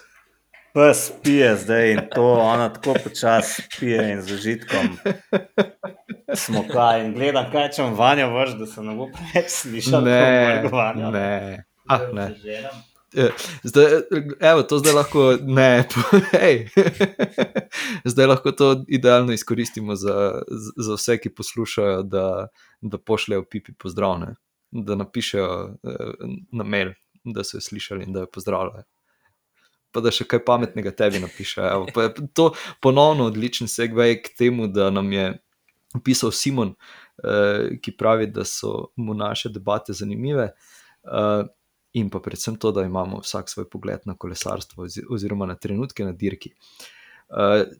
[0.73, 4.97] Pes pije zdaj in to ona tako počasi pije in z užitkom.
[6.35, 10.05] Smo kaj in gledam, kaj če vam vanjo vrš, da se ne bo preveč slišal.
[10.05, 10.65] Ne,
[11.13, 11.65] ne.
[11.89, 12.31] Ah, ne.
[12.49, 12.71] Eh,
[13.62, 13.92] Zdaj,
[14.40, 15.85] evo, to zdaj lahko, ne,
[16.33, 16.68] hej.
[18.12, 20.42] zdaj lahko to idealno izkoristimo za,
[20.77, 22.46] za vse, ki poslušajo, da,
[22.81, 24.35] da pošljajo pipi pozdravne,
[24.70, 26.92] da napišejo eh, na mail,
[27.25, 28.85] da so jo slišali in da jo pozdravljajo.
[29.92, 31.68] Pa da še kaj pametnega tebi napišejo.
[31.68, 35.35] Evo, pa je to ponovno odličen segway k temu, da nam je
[36.05, 36.75] pisal Simon,
[37.25, 40.55] eh, ki pravi, da so mu naše debate zanimive.
[41.03, 41.42] Uh,
[41.93, 46.05] in pa predvsem to, da imamo vsak svoj pogled na kolesarstvo, ozi- oziroma na trenutke
[46.05, 46.53] na dirki.
[47.29, 47.37] Uh,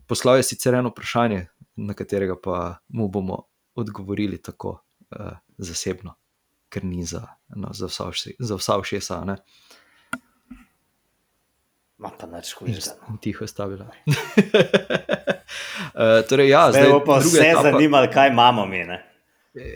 [0.07, 1.47] poslal je sicer eno vprašanje,
[1.79, 3.43] na katerega pa mu bomo
[3.75, 4.79] odgovorili tako
[5.11, 5.27] uh,
[5.59, 6.15] zasebno,
[6.69, 9.37] ker ni za, no, za, vsa, vše- za vsa všesa, ne?
[11.99, 12.91] Ma pa nič hujša.
[13.09, 13.87] in tiho stavila.
[13.87, 13.95] uh,
[16.29, 18.85] torej, ja, Zdaj bo pa vse etapa- zanimalo, kaj imamo mi.
[18.85, 18.99] Ne?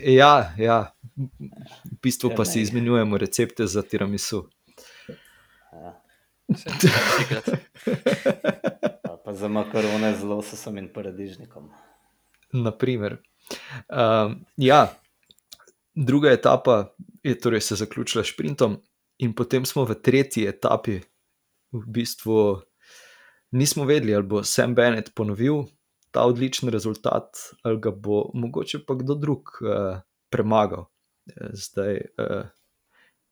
[0.03, 0.91] Ja, ja.
[1.17, 4.49] V bistvu pa Ja, si izmenjujemo recepte za tiramisu.
[5.73, 6.03] Ja.
[9.25, 11.71] Pa za makarone z lososom in paradižnikom.
[12.53, 13.17] Naprimer.
[13.89, 14.93] Um, ja,
[15.95, 18.77] druga etapa je torej se zaključila s sprintom,
[19.17, 21.01] in potem smo v tretji etapi,
[21.71, 22.61] v bistvu
[23.51, 25.65] nismo vedeli, ali bo Sam Bennett ponovil
[26.11, 27.27] ta odličen rezultat,
[27.63, 29.99] ali ga bo mogoče pa kdo drug uh,
[30.29, 30.87] premagal.
[31.35, 32.45] Zdaj, uh,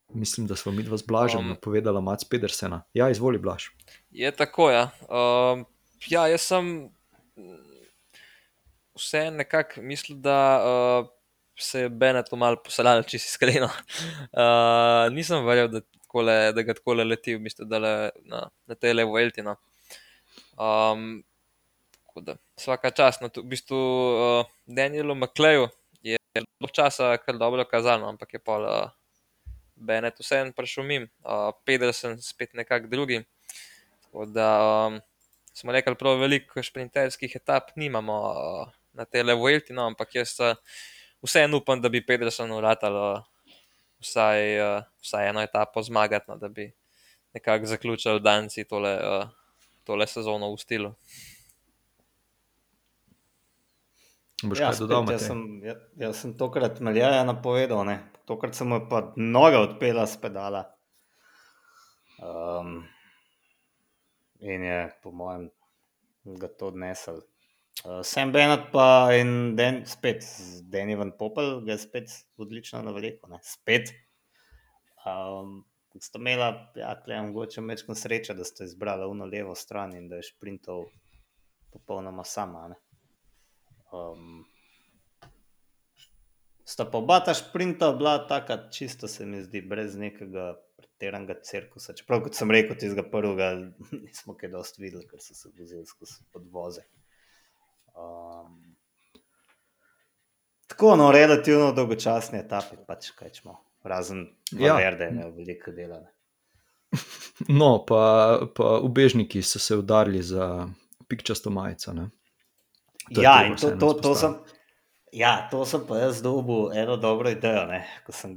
[0.09, 2.83] mislim, da smo mi dva z Blažem Um, um, napovedala Mac Pedersena.
[2.93, 3.69] Ja, izvoli Blaž.
[4.11, 4.89] Je tako, ja.
[5.09, 5.65] Um,
[6.07, 6.89] ja, jaz sem
[8.95, 11.07] vse nekako mislil, da uh,
[11.59, 13.69] se je Bennett malo posalal, če si iskreno.
[14.31, 15.81] Uh, nisem verjel, da,
[16.15, 17.93] takole, da ga tako leti, v bistvu, da le
[18.25, 19.57] na, na tej levo Eltino.
[20.55, 21.23] Um,
[22.05, 25.67] tako da, vsaka čast, no, v bistvu uh, Danielu McLeju
[26.39, 28.89] je dolgo časa kar dobro kazalo, ampak je pa uh,
[29.75, 33.23] Bennett vseeno prišel mim, uh, Pedersen spet nekako drugi.
[34.03, 34.47] Tako da
[34.87, 34.99] um,
[35.53, 40.55] smo rekli, prav veliko šprinterskih etap nimamo uh, na tej Levoelti, no, ampak jaz uh,
[41.23, 43.23] vseeno upam, da bi Pedersen uratal uh,
[43.99, 46.71] vsaj, uh, vsaj eno etapo zmagati, no, da bi
[47.35, 49.27] nekako zaključili danci tole, uh,
[49.83, 50.93] tole sezono v stilu.
[54.43, 57.99] Boš Ja, kaj dodal, spet, jaz, sem, jaz, jaz sem tokrat Meljaja napovedal, ne.
[58.27, 60.65] tokrat sem mu pa noga odpela s pedala.
[62.19, 62.81] Um,
[64.39, 65.47] in je, po mojem,
[66.41, 67.21] ga to odnesel.
[67.83, 70.25] Uh, Sam Bennett pa in Den, spet
[70.71, 73.39] Danny Van Popel, ga je spet odlično navlekel, ne.
[73.43, 73.93] spet.
[75.05, 75.63] Um,
[75.95, 80.17] Sta imela, ja, klej, mogoče mečko sreče, da ste izbrali uno levo stran in da
[80.19, 80.81] je šprintov
[81.71, 82.67] popolnoma sama.
[82.67, 82.75] Ne?
[83.95, 84.43] Um,
[86.65, 91.95] sta pa oba ta šprinta bila taka, čisto se mi zdi, brez nekega pretiranega cirkusa.
[91.95, 93.51] Čeprav, kot sem rekel, tistega prvega
[94.05, 96.85] nismo kaj dosti videli, ker so se vozili skozi podvoze.
[97.95, 98.59] Um,
[100.67, 104.73] tako, no, relativno dolgočasni etapi, pač kaj smo, razen Ja.
[104.73, 105.99] Valverde, ne veliko dela.
[105.99, 106.11] Ne.
[107.59, 110.67] No, pa, pa ubežniki so se udarili za
[111.07, 111.93] pikčasto majico.
[111.93, 112.09] Ne?
[113.13, 114.37] To Ja, in to, to, to sem.
[115.13, 117.67] Ja, to sem pa jaz dobil eno dobro idejo.
[117.69, 118.33] Ne, ko sem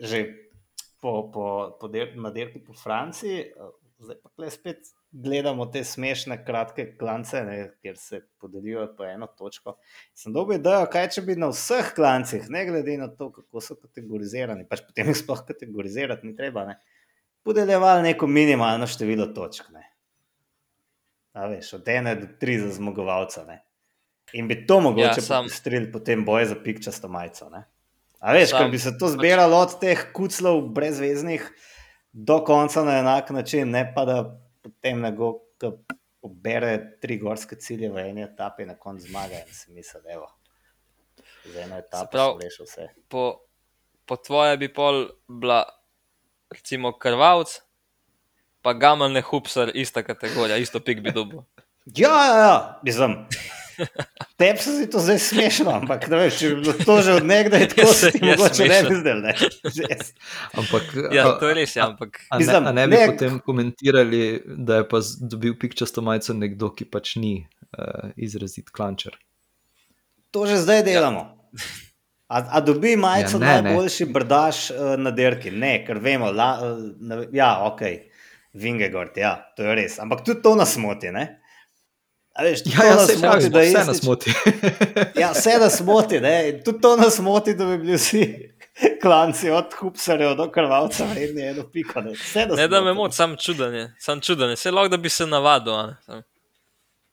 [0.00, 0.26] že
[1.00, 1.46] po, po,
[1.80, 3.48] po der, na dirki po Franciji,
[3.98, 9.76] zdaj pa spet gledamo te smešne, kratke klance, ne, kjer se podelijo po eno točko.
[10.14, 13.76] Sem dobil idejo, kaj če bi na vseh klancih, ne glede na to, kako so
[13.78, 16.78] kategorizirani, pač potem jih sploh kategorizirati ni treba, ne,
[17.46, 19.70] podeljevali neko minimalno število točk.
[19.74, 19.86] Ne.
[21.34, 23.44] A veš, od ene do tri za zmagovalca.
[23.46, 23.60] Ne.
[24.34, 27.48] In bi to mogoče ja, sam- popestrili potem boje za pikčasto majico.
[27.50, 27.64] Ne?
[28.18, 31.44] A veš, Sam- ker bi se to zbiralo od teh kuclov brezveznih
[32.12, 34.16] do konca na enak način, ne pa da
[34.62, 35.40] potem nekdo,
[36.20, 40.18] pobere tri gorske cilje v eni etapi, na koncu zmaga in si misli, da je
[41.52, 42.88] za eno etapo sem rešil vse.
[43.08, 43.40] Po,
[44.06, 45.64] po tvoje bi pol bila,
[46.50, 47.60] recimo, krvavc,
[48.62, 51.44] pa gamalne hupsar, ista kategorija, isto pik bi dobil.
[51.84, 53.26] Ja, ja, ja, mislim.
[54.36, 57.24] Tebi se zdi to zdaj smešno, ampak ne veš, če bi bilo to že od
[57.24, 58.96] nekdaj tako, Ja, se ti mogoče ne bi smešno.
[58.96, 59.18] zdel.
[59.20, 59.32] Ne?
[59.80, 60.12] Res.
[60.54, 63.06] Ampak, Ja, a- to je res, ja, ampak A ne, Mislim, a ne bi ne-
[63.06, 69.14] potem komentirali, da je pa dobil pikčasto majico nekdo, ki pač ni uh, izrazit klančer.
[70.30, 71.30] To že zdaj delamo.
[72.26, 73.70] A, a dobi majico Ja, ja, ne, ne.
[73.70, 75.50] najboljši brdaš uh, na dirki?
[75.52, 77.82] Ne, ker vemo, la, uh, ne, ja, ok,
[78.54, 79.98] Vingegord, ja, to je res.
[79.98, 81.10] Ampak tudi to nas moti.
[81.10, 81.24] Ne?
[82.34, 84.32] A veš, Ja, ja nas se moti, da je vse nas moti.
[85.20, 86.48] Ja, vse nas moti, ne?
[86.48, 88.24] in tudi to nas moti, da bi bili vsi
[89.02, 92.00] klanci od hupsarjev do krvavca vredni eno piko.
[92.00, 93.14] Ne, Vse nas ne da me moti.
[93.14, 94.56] sam čuden je, sam čuden je.
[94.56, 95.74] Vse lahko, da bi se navadil.
[95.74, 95.94] a.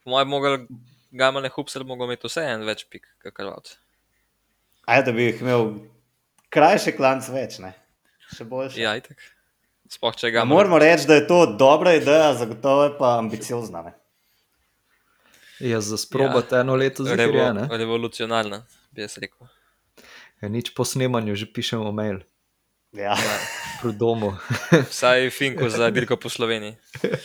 [0.03, 0.57] Po mojem, mogel
[1.11, 3.75] gamalne hupsar mogel imeti vse en več pik, kot krvavc.
[4.87, 5.67] Aj, da bi jih imel
[6.49, 7.75] krajši klanc več, ne?
[8.33, 8.81] še boljši.
[8.81, 9.21] Ja, itek.
[9.91, 13.81] Sploh če Ja, ga moramo reči, da je to dobra ideja, zagotovo je pa ambiciozna.
[13.83, 13.93] Ne?
[15.61, 16.61] Ja, za sprobati ja.
[16.61, 17.27] eno leto zjutraj.
[17.27, 17.67] Revo, ne?
[17.77, 19.47] revolucionarna, bi jaz rekel.
[20.41, 22.19] Ja, nič po snemanju, že pišemo mail
[22.91, 23.15] Ja.
[23.81, 24.33] pro domu.
[24.91, 26.75] Vsaj Finku za dirko po Sloveniji.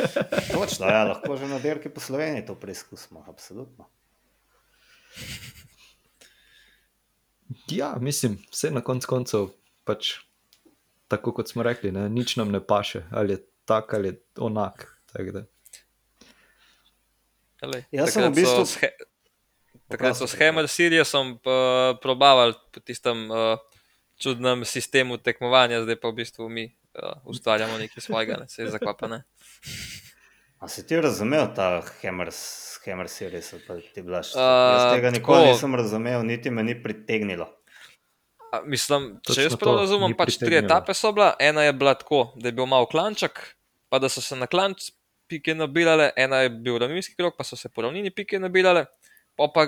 [0.53, 3.89] Točno, ja, lahko že na dirki po Sloveniji to preizkusimo, absolutno.
[7.71, 9.49] Ja, mislim, vse na koncu koncev,
[9.85, 10.13] pač,
[11.09, 14.87] tako kot smo rekli, ne, nič nam ne paše, ali je tak ali je onak.
[15.13, 15.43] tako da.
[17.67, 18.97] Lej, Jaz sem v bistvu- so He-
[19.87, 23.55] Takrat so s Oprosti, Hammer Siriosom uh, probavali po tistem uh,
[24.17, 28.71] čudnem sistemu tekmovanja, zdaj pa v bistvu mi uh, ustvarjamo nekaj svojega, ne se je
[28.71, 29.23] zakvapane.
[30.59, 32.33] A si ti razumel ta Hammer,
[32.83, 34.33] Hammer series, ali pa ti blaš?
[34.35, 35.53] A, Jaz tega nikoli tako.
[35.53, 37.47] nisem razumel, niti me ni pritegnilo.
[38.53, 41.35] A, mislim, Točno če jaz prav razumem, pač tri etape so bile.
[41.39, 43.39] Ena je bila tako, da je bil malo klanček,
[43.89, 44.91] pa da so se na klanč
[45.29, 48.87] pike nabirale, ena je bil ravninski krok, pa so se po ravnini pike nabirale,
[49.37, 49.67] pa pa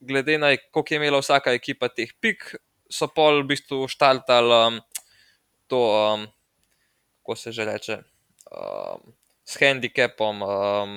[0.00, 2.54] glede na koliko je imela vsaka ekipa teh pik,
[2.90, 4.80] so pol v bistvu štartali um,
[5.68, 6.26] to, um,
[7.22, 7.96] kako se že reče,
[8.52, 9.12] um,
[9.44, 10.92] s handicapom, um,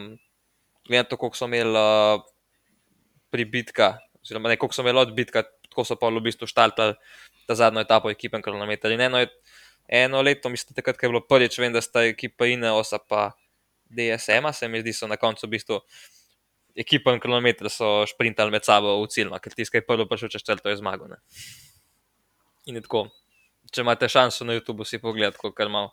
[0.88, 2.22] glede na to, koliko so imeli uh,
[3.32, 6.96] pribitka, oziroma ne koliko so imeli odbitka, tako so pa v bistvu štartali
[7.48, 8.92] ta zadnjo etapo ekipe kronometra.
[8.92, 9.32] In eno, je-
[9.88, 13.32] eno leto, mislim, ko je bilo prvič, vem, da sta ekipa Ineosa pa
[13.90, 15.80] DSM, se mi zdi, so na koncu v bistvu
[16.78, 20.46] ekipa in kronometer so šprintali med sabo v cilj, no, ker tiskaj prvo prišel čez
[20.46, 21.10] črto je zmagal.
[21.16, 21.22] Ne.
[22.70, 23.08] In je tako.
[23.68, 25.90] Če imate šanso na YouTubu si pogledati, kako je malo,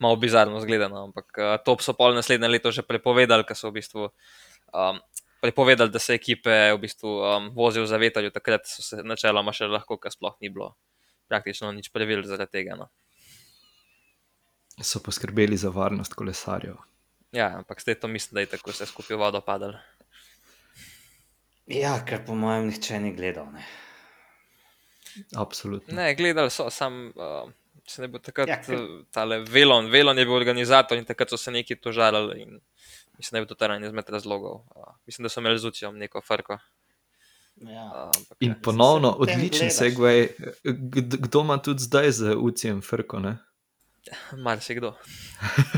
[0.00, 3.82] malo bizarno zgledano, ampak uh, to so pol naslednje leto že prepovedali, ker so v
[3.82, 5.00] bistvu um,
[5.44, 9.68] prepovedali, da se ekipe v bistvu um, vozijo za veterju, takrat so se načeloma še
[9.68, 10.72] lahko, ker sploh ni bilo
[11.28, 12.78] praktično nič pravil zaradi tega.
[12.80, 12.88] No.
[14.80, 16.78] So poskrbeli za varnost kolesarjev.
[17.32, 19.78] Ja, ampak zdaj to mislim, da je tako vse skupaj vodo padalo.
[21.66, 23.50] Ja, ker po mojem nihče ni gledal.
[23.52, 23.64] Ne.
[25.36, 25.94] Absolutno.
[25.94, 27.50] Ne, gledali so, sam uh,
[27.86, 31.36] se ne bo takrat, Ja, ker- tale Velon, Velon je bil organizator in takrat so
[31.36, 32.60] se neki tožarali in
[33.18, 34.54] mislim, da je bil to eden izmed razlogov.
[34.54, 36.58] Uh, mislim, da so imeli z Ucijom neko frko.
[37.56, 38.10] Ja.
[38.14, 38.56] Uh, In ja.
[38.62, 40.28] ponovno, odličen segway.
[40.64, 43.18] Kd- Kdo ima tudi zdaj z UCM frko?
[43.20, 43.36] Ne?
[44.36, 44.94] Marsikdo.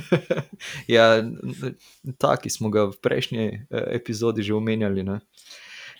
[0.96, 1.74] ja, n-
[2.18, 5.20] ta, ki smo ga v prejšnji eh, epizodi že omenjali, ne?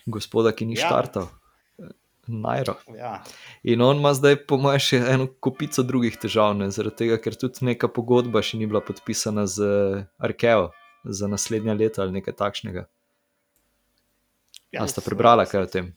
[0.05, 0.87] gospoda, ki ni Ja.
[0.89, 1.29] štartal,
[1.79, 1.93] eh,
[2.27, 2.75] Najro.
[2.97, 3.23] Ja.
[3.63, 6.69] In on ima zdaj, po mojem, še eno kupico drugih težav, ne?
[6.71, 9.61] zaradi tega, ker tudi neka pogodba še ni bila podpisana z
[10.17, 10.71] Arkeo
[11.03, 12.85] za naslednja leta ali nekaj takšnega.
[14.71, 15.87] Ja, ste prebrali kaj o tem?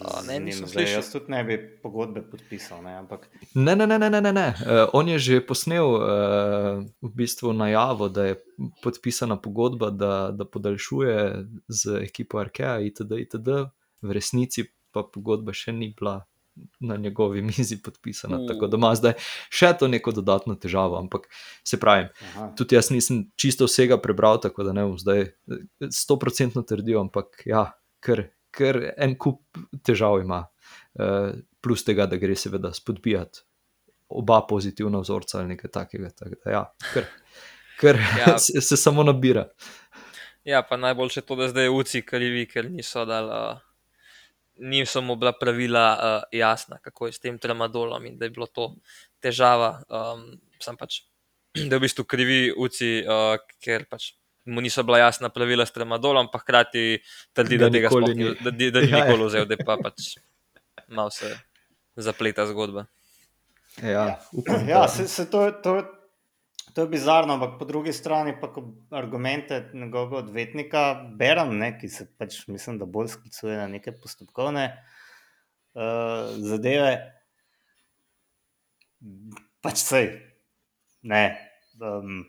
[0.00, 0.94] A, ne, njim zdaj slišal.
[0.94, 4.32] Jaz tudi ne bi pogodbe podpisal, ne, ampak Ne, ne, ne, ne, ne.
[4.32, 4.46] ne.
[4.60, 6.00] Uh, on je že posnel uh,
[7.02, 8.40] v bistvu najavo, da je
[8.82, 13.48] podpisana pogodba, da, da podaljšuje z ekipo Arkea, itd., itd.
[14.02, 16.24] V resnici pa pogodba še ni bila
[16.80, 18.48] na njegovi mizi podpisana, uh.
[18.48, 19.14] tako da ima zdaj
[19.50, 20.98] še to neko dodatno težavo.
[20.98, 21.28] Ampak
[21.64, 25.30] se pravi, aha, tudi jaz nisem čisto vsega prebral, tako da ne bom zdaj
[25.90, 27.70] stoprocentno trdil, ampak ja,
[28.04, 30.44] ker, ker en kup težav ima.
[30.94, 33.44] Uh, plus tega, da gre seveda spodbijati
[34.10, 36.10] oba pozitivna vzorca ali nekaj takega.
[36.10, 37.04] Tak da, ja, kar,
[37.80, 38.38] kar ja.
[38.44, 39.48] Se, se samo nabira.
[40.44, 43.30] Ja, pa najboljše to, da zdaj uci krivi, ker niso dali.
[43.30, 43.58] Uh,
[44.60, 48.46] niso mu bila pravila uh, jasna, kako je s tem tramadolom in da je bilo
[48.46, 48.74] to
[49.20, 49.82] težava.
[49.88, 51.02] Um, sam pač,
[51.70, 56.28] da v bistvu krivi uci, uh, ker pač mu niso bila jasna pravila s tramadolom,
[56.32, 57.00] pa hkrati
[57.32, 59.04] trdi, Ga da tega sploh ni, da, da, da ni Ja, ja.
[59.04, 60.14] nikoli vzel, da pa pač
[60.88, 61.30] malo se
[61.96, 62.86] zapleta zgodba.
[63.82, 65.76] Ja, upam, ja da- se, se to, to,
[66.74, 70.82] to je bizarno, ampak po drugi strani pa ko argumente njegovega odvetnika
[71.18, 74.66] berem, ne, ki se pač mislim, da bolj sklicuje na neke postopkovne
[75.74, 76.96] uh, zadeve.
[79.60, 80.10] Pač sej,
[81.02, 81.24] ne.
[81.80, 82.24] Um,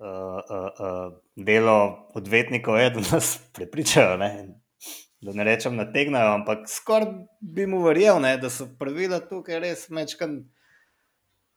[0.00, 4.30] uh, delo odvetnikov je, da nas prepričajo, ne,
[5.20, 9.88] da ne rečem, nategnajo, ampak skoraj bi mu verjel, ne, da so pravila tukaj res
[9.88, 10.40] mečkan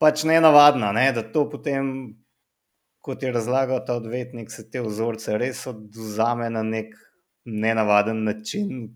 [0.04, 2.18] pač ne, da to potem,
[3.04, 6.96] kot je razlagal ta odvetnik, se te vzorce res odzame na nek
[7.46, 8.92] nenavaden način,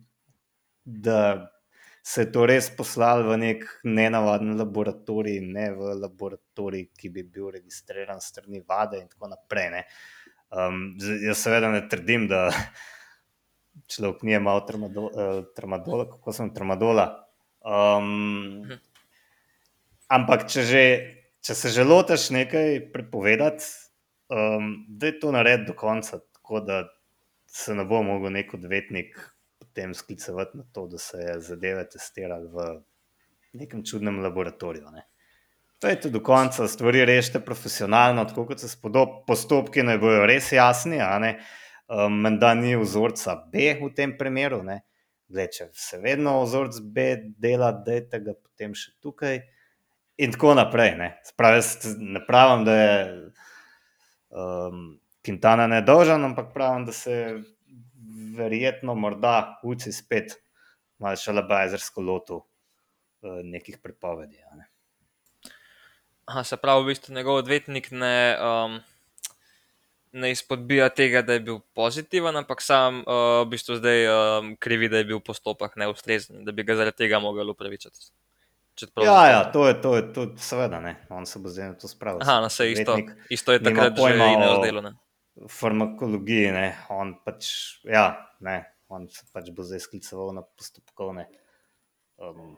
[0.83, 1.47] da
[2.07, 7.49] se je to res poslal v nek nenavaden laboratorij, ne v laboratorij, ki bi bil
[7.51, 9.67] registriran strani vade in tako naprej.
[9.73, 9.81] Ne.
[10.47, 12.47] Um, jaz seveda ne trdim, da
[13.91, 15.11] človek ni imel tramadol,
[15.57, 17.09] tramadola, kako sem tramadola.
[17.67, 18.63] Um,
[20.07, 20.87] ampak če, že,
[21.43, 23.67] če se že lotiš nekaj prepovedati,
[24.31, 26.85] um, da je to narediti do konca, tako da
[27.51, 29.19] se ne bo mogel nek odvetnik
[29.77, 32.81] potem sklicevati na to, da se je zadeve testirali v
[33.53, 34.89] nekem čudnem laboratoriju.
[34.91, 35.03] Ne.
[35.81, 40.97] Pejte do konca, stvari rešite profesionalno, tako kot se spodob, postopki naj bojo res jasni.
[40.97, 44.63] Um, Menda ni vzorca B v tem primeru.
[44.63, 44.81] ne.
[45.29, 47.05] Glej, če se vedno vzorec B
[47.37, 49.43] dela, dajte ga potem še tukaj.
[50.17, 50.95] In tako naprej.
[50.97, 51.61] Ne, Spravi,
[52.01, 52.97] ne pravim, da je
[54.33, 57.29] um, Quintana nedolžen, ampak pravim, da se je
[58.37, 60.37] verjetno morda uci spet
[61.01, 64.39] malo šalabajzersko lotil uh, nekih prepovedi.
[64.51, 64.69] a Ne.
[66.27, 68.79] Aha, se pravi, v bistvu njegov odvetnik ne, um,
[70.11, 74.89] ne izpodbija tega, da je bil pozitiven, ampak sam uh, v bistvu zdaj um, krivi,
[74.91, 78.11] da je bil postopek neustrezen, da bi ga zaradi tega mogel upravičiti.
[79.01, 81.87] Ja, ja, to je, to je, to, seveda ne, on se bo zdaj na to
[81.87, 82.19] spravil.
[82.21, 82.97] Aha, no, se isto,
[83.29, 84.81] isto je takrat že in o- razdelo.
[84.81, 84.91] Ne?
[85.51, 87.49] Farmakologiji, ne, on pač,
[87.85, 88.07] ja,
[88.45, 91.27] ne, on se pač bo zdaj skliceval na postopkovne.
[92.17, 92.55] Um,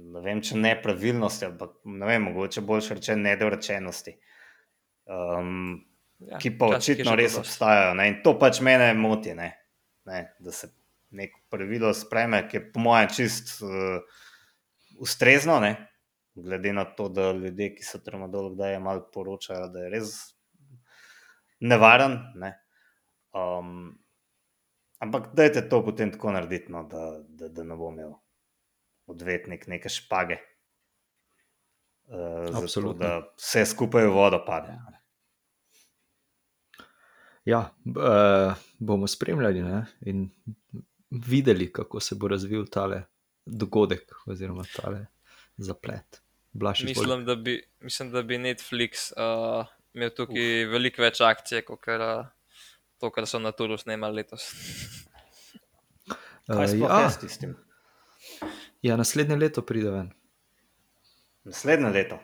[0.00, 4.16] ne vem, če nepravilnosti, ampak ne vem, mogoče boljše reče nedorečenosti.
[5.10, 5.80] Um,
[6.20, 7.40] Ja, ki pa očitno res dosti.
[7.40, 7.94] obstajajo.
[7.96, 8.08] Ne?
[8.10, 9.54] In to pač mene moti, ne?
[10.04, 10.18] Ne?
[10.40, 10.68] da se
[11.16, 14.02] neko pravilo spreme, ki je po mojem čist uh,
[15.00, 15.70] ustrezno, ne?
[16.36, 20.12] glede na to, da ljudje, ki so tramadol, kdaj je malo poročajo, da je res
[21.60, 22.18] nevaren.
[22.34, 22.52] Ne?
[23.32, 23.98] Um,
[24.98, 28.14] ampak dajte to potem tako narediti, no, da, da, da ne bo imel
[29.10, 30.38] odvetnik neke špage.
[32.10, 32.98] Uh, zato, Absolutno.
[33.02, 34.74] da vse skupaj v vodo pade.
[37.44, 39.86] Ja, eh, bomo spremljali ne?
[40.00, 40.30] in
[41.10, 43.02] videli, kako se bo razvil tale
[43.46, 45.06] dogodek, oziroma tale
[45.56, 46.22] zaplet.
[46.52, 46.84] Blaž.
[46.84, 50.72] Mislim, da bi, mislim, da bi Netflix uh, imel tukaj Uf.
[50.72, 52.26] veliko več akcije, kot kar, uh,
[53.00, 54.50] to, kar so na Turu snemali letos.
[56.50, 57.56] Kaj Eh, sploh ja, je s tistim?
[58.82, 60.10] ja, naslednje leto pride ven.
[61.44, 62.18] Naslednje leto.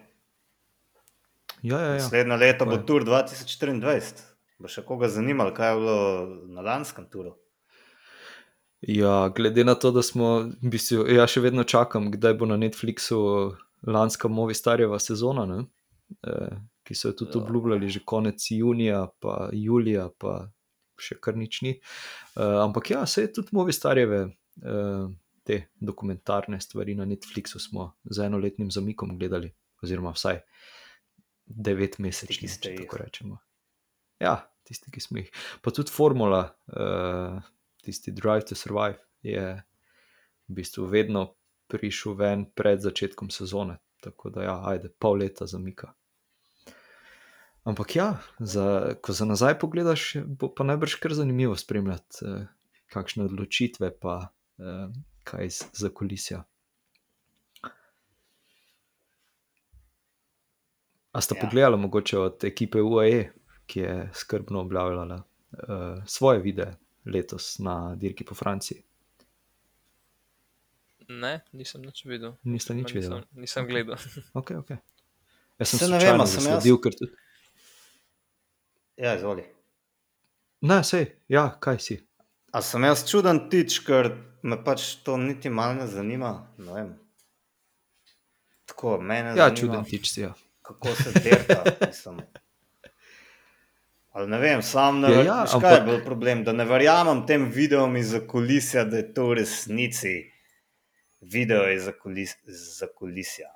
[1.62, 2.02] Ja, ja, ja.
[2.02, 4.24] Naslednje leto tako bo tur 2024.
[4.58, 5.96] Bo še koga zanimalo, kaj je bilo
[6.56, 7.34] na lanskem turu.
[8.80, 12.56] Ja, glede na to, da smo, v bistvu, ja, še vedno čakam, kdaj bo na
[12.60, 13.18] Netflixu
[13.86, 15.58] lanska Movistarjeva sezona, ne?
[16.22, 16.56] Uh,
[16.86, 17.42] ki so jo tudi Ja.
[17.42, 20.48] obljubljali že konec junija, pa julija, pa
[20.98, 21.76] še kar nič ni.
[22.36, 24.26] Uh, ampak ja, se je tudi Movistarjeve.
[24.62, 25.12] Uh,
[25.46, 30.40] Te dokumentarne stvari na Netflixu smo z enoletnim zamikom gledali, oziroma vsaj
[31.46, 33.38] devet ste če tako rečemo.
[34.18, 35.30] Ja, tisti, ki smo jih.
[35.62, 37.38] Pa tudi formula, uh,
[37.84, 39.62] tisti Drive to Survive, je
[40.48, 41.28] v bistvu vedno
[41.70, 43.78] prišel ven pred začetkom sezone.
[44.02, 45.92] Tako da, ja, ajde, pol leta zamika.
[47.66, 48.06] Ampak ja,
[48.38, 48.64] za,
[48.96, 52.46] ko za nazaj pogledaš, bo pa najbrž kar zanimivo spremljati, eh,
[52.88, 54.86] kakšne odločitve pa eh,
[55.24, 56.44] kaj iz zakulisja.
[61.12, 61.40] A sta Ja.
[61.40, 63.32] pogledala mogoče od ekipe UAE,
[63.66, 65.58] ki je skrbno objavljala uh,
[66.06, 68.82] svoje videe letos na dirki po Franciji?
[71.08, 72.34] Ne, nisem nič videl.
[72.44, 73.22] Nista nič nisem, videla.
[73.32, 73.96] nisem gledal.
[74.34, 74.76] Okay, okay.
[75.58, 77.12] Jaz sem se ne vem, sem jaz- zasledil, ker tudi.
[78.96, 79.44] Ja, izvoli.
[80.60, 81.98] Ne, sej, ja, kaj si.
[82.52, 84.08] A sem jaz čuden tič, ker
[84.42, 86.32] me pač to niti malo ne zanima.
[86.58, 86.90] Ne vem.
[88.66, 90.20] Tako, mene Ja, zanima, čuden tič si.
[90.24, 90.32] Ja.
[90.62, 91.62] kako se dirka.
[91.86, 92.20] mislim.
[94.12, 96.64] Ali ne vem, sam ne Ja, vem, ja, ja, kaj je bil problem, da ne
[96.64, 100.14] verjamem tem videom iz kulisja, da je to v resnici
[101.20, 102.32] video iz kulis,
[102.96, 103.50] kulisja.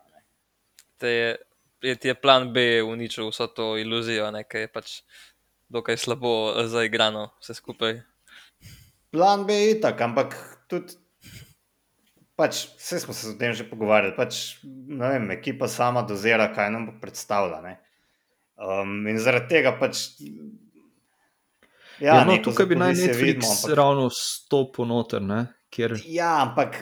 [1.01, 1.31] Te je,
[1.83, 4.99] je, ti je plan B uničil vso to iluzijo, ne, ki je pač
[5.71, 8.01] dokaj slabo eh, zaigrano vse skupaj.
[9.11, 10.37] Plan B je itak, ampak
[10.71, 10.95] tudi,
[12.39, 16.87] pač, vse smo se o tem že pogovarjali, pač, vem, ekipa sama dozira, kaj nam
[16.91, 17.59] bo predstavila.
[17.65, 17.79] Ne?
[18.61, 20.11] Um, in zaradi tega pač.
[22.01, 23.77] Ja, ja, no, tukaj bi naj Netflix vidimo, ampak...
[23.77, 25.47] ravno stopil noter, ne?
[25.71, 26.81] kjer Ja, ampak.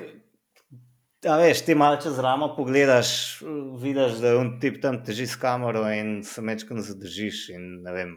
[1.27, 3.41] A veš, ti malo čez ramo pogledaš,
[3.83, 7.49] vidiš, da je on tip tam teži s kamero in se mečkam zadržiš.
[7.57, 8.13] In, vem,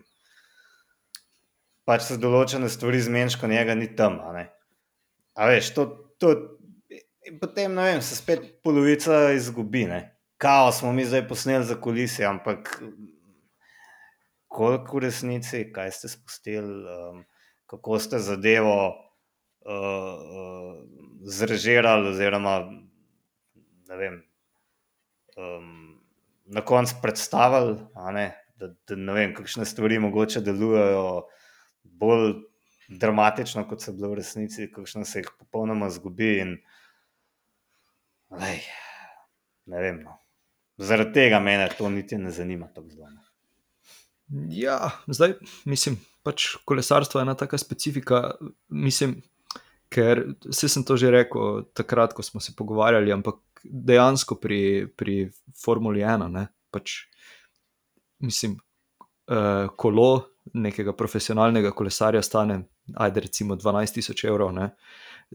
[1.88, 4.20] pač se določene stvari zmeniš, ko njega ni tam.
[4.22, 4.46] A,
[5.36, 5.88] a veš, to,
[6.22, 6.34] to,
[7.28, 9.86] in potem vem, se spet polovica izgubi.
[9.90, 10.02] Ne.
[10.42, 12.74] Kao smo mi zdaj posneli za kulise, ampak
[14.52, 17.24] koliko v resnici, kaj ste spustili, um,
[17.70, 20.74] kako ste zadevo uh, uh,
[21.24, 22.58] zrežirali, oziroma
[23.92, 24.18] ne vem,
[25.38, 26.02] um,
[26.52, 26.96] na koncu
[28.12, 31.28] ne, da, da ne vem, kakšne stvari mogoče delujejo
[32.02, 32.34] bolj
[32.92, 36.34] dramatično, kot so bile v resnici, kakšne se jih popolnoma zgubi.
[36.44, 36.56] In,
[38.42, 38.62] lej,
[39.72, 40.02] ne vem.
[40.06, 40.18] No.
[40.82, 43.22] Zaradi tega mene to niti ne zanima tako zelo.
[44.56, 45.36] Ja, zdaj
[45.68, 48.22] mislim, pač kolesarstvo je ena taka specifika.
[48.70, 49.18] Mislim,
[49.92, 55.30] ker vse sem to že rekel takrat, ko smo se pogovarjali, ampak dejansko pri, pri
[55.64, 57.04] Formuli 1, ne, pač
[58.24, 58.56] mislim,
[59.28, 62.62] uh, kolo nekega profesionalnega kolesarja stane,
[62.96, 64.70] ajde recimo 12 tisoč evrov, ne.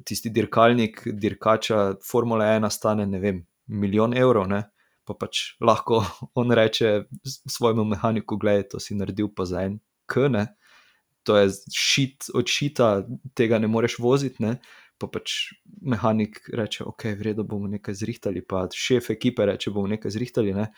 [0.05, 4.49] tisti dirkalnik, dirkača Formule 1 stane, ne vem, milijon evrov.
[4.49, 4.63] Ne.
[5.07, 6.03] Pa pač lahko
[6.41, 7.07] on reče
[7.49, 10.47] svojemu mehaniku, gledaj, to si naredil pa za en K, ne.
[11.27, 12.91] To je šit od šita,
[13.35, 14.59] tega ne moreš voziti, ne.
[14.99, 15.53] Pa pač
[15.83, 20.55] mehanik reče, ok, v redu bomo nekaj zrihtali, pa šef ekipe reče, bomo nekaj zrihtali,
[20.57, 20.71] ne.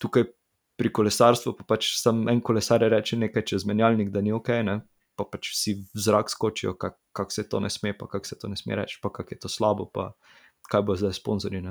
[0.00, 0.28] Tukaj
[0.76, 4.80] pri kolesarstvu pa pač sam en kolesar reče nekaj čez menjalnik, da ni ok, ne.
[5.16, 8.36] Pa pač vsi v zrak skočijo, kako kak se to ne sme, pa kako se
[8.38, 10.10] to ne sme reči, pa kako je to slabo, pa
[10.68, 11.62] kaj bo zdaj sponzorji.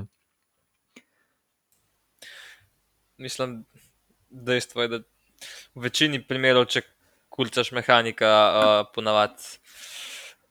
[3.22, 3.62] Mislim,
[4.30, 5.00] dejstvo je, da
[5.76, 6.82] v večini primerov, če
[7.30, 9.60] kurcaš mehanika, uh, ponavadi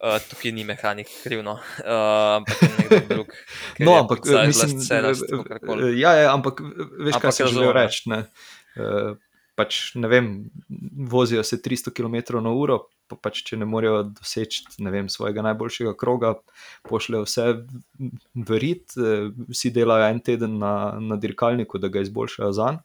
[0.03, 3.35] uh, tukaj ni mehanik krivno, uh, ampak je nekdo drug.
[3.87, 5.95] No, ampak pač mislim, cerast, kakorkoli.
[6.01, 7.77] ja, ja, ampak veš, Ampak kaj razumem, ja.
[7.83, 8.03] reči.
[8.11, 8.21] Ne?
[8.75, 9.15] Uh,
[9.55, 10.51] pač ne vem,
[11.11, 15.45] vozijo se 300 km na uro, pa pač če ne morejo doseči ne vem, svojega
[15.47, 16.35] najboljšega kroga,
[16.89, 17.45] pošljejo vse
[18.35, 22.81] v- rit, eh, vsi delajo en teden na, na dirkalniku, da ga izboljšajo za njim.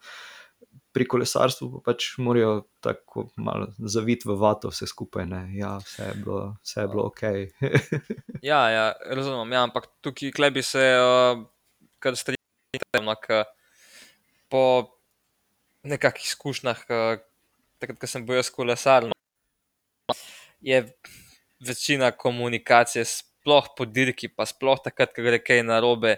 [0.90, 5.28] Pri kolesarstvu pa pač morajo tako malo zaviti v vato vse skupaj.
[5.54, 7.24] Ja, vse je bilo, vse je bilo ok.
[8.50, 11.42] Ja, ja, razumem, ja, ampak tukaj klej bi se uh,
[12.00, 13.44] kar strinjal, ker
[14.50, 14.64] po
[15.84, 20.16] nekakšnih izkušnjah, uh, ko sem bil jaz kolesar, no,
[20.64, 20.82] je
[21.60, 26.18] večina komunikacije, sploh po dirki, pa sploh takrat, ko gre kaj narobe,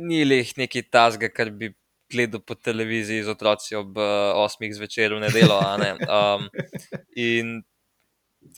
[0.00, 1.72] ni leh neki tasga, kar bi
[2.10, 4.66] gledal po televiziji z otroci ob uh, 8.
[4.74, 5.60] zvečer v nedelo.
[5.78, 5.96] Ne?
[6.06, 6.48] Um,
[7.16, 7.60] in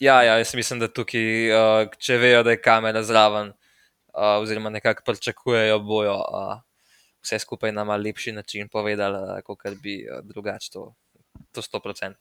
[0.00, 4.70] Ja, ja, jaz mislim, da tukaj, uh, če vejo, da je kamera zraven, uh, oziroma
[4.70, 6.60] nekako pričakujejo, bojo uh,
[7.22, 10.86] vse skupaj na mal lepši način povedali, kot bi uh, drugače to,
[11.52, 12.14] to 100%.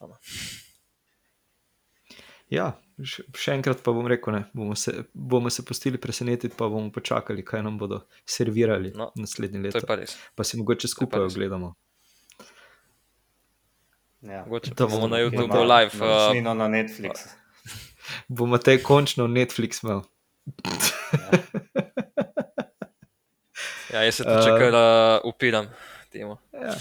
[2.52, 6.68] Ja, še, še enkrat pa bom rekel, ne, bomo, se, bomo se pustili presenetiti, pa
[6.68, 9.80] bomo počakali, kaj nam bodo servirali No, naslednje To leto.
[9.80, 10.18] je pa res.
[10.36, 11.72] Pa si mogoče skupaj ogledamo.
[14.22, 14.44] Ja.
[14.46, 15.96] Mogoče To pa bomo na YouTubu live.
[15.96, 17.26] Uh, Naročnino na Netflix.
[18.28, 20.04] Bomo te končno Netflix imel.
[23.94, 25.72] ja, jaz se tudi Uh, kar uh, upiram
[26.12, 26.38] temu.
[26.54, 26.76] Ja.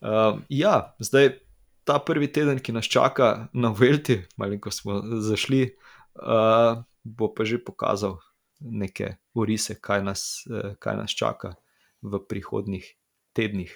[0.00, 1.45] Um, ja, zdaj
[1.86, 5.76] ta prvi teden, ki nas čaka na Velti, malo ko smo zašli,
[6.18, 8.18] uh, bo pa že pokazal
[8.60, 11.54] neke urise, kaj nas, uh, kaj nas čaka
[12.02, 12.90] v prihodnih
[13.38, 13.70] tednih.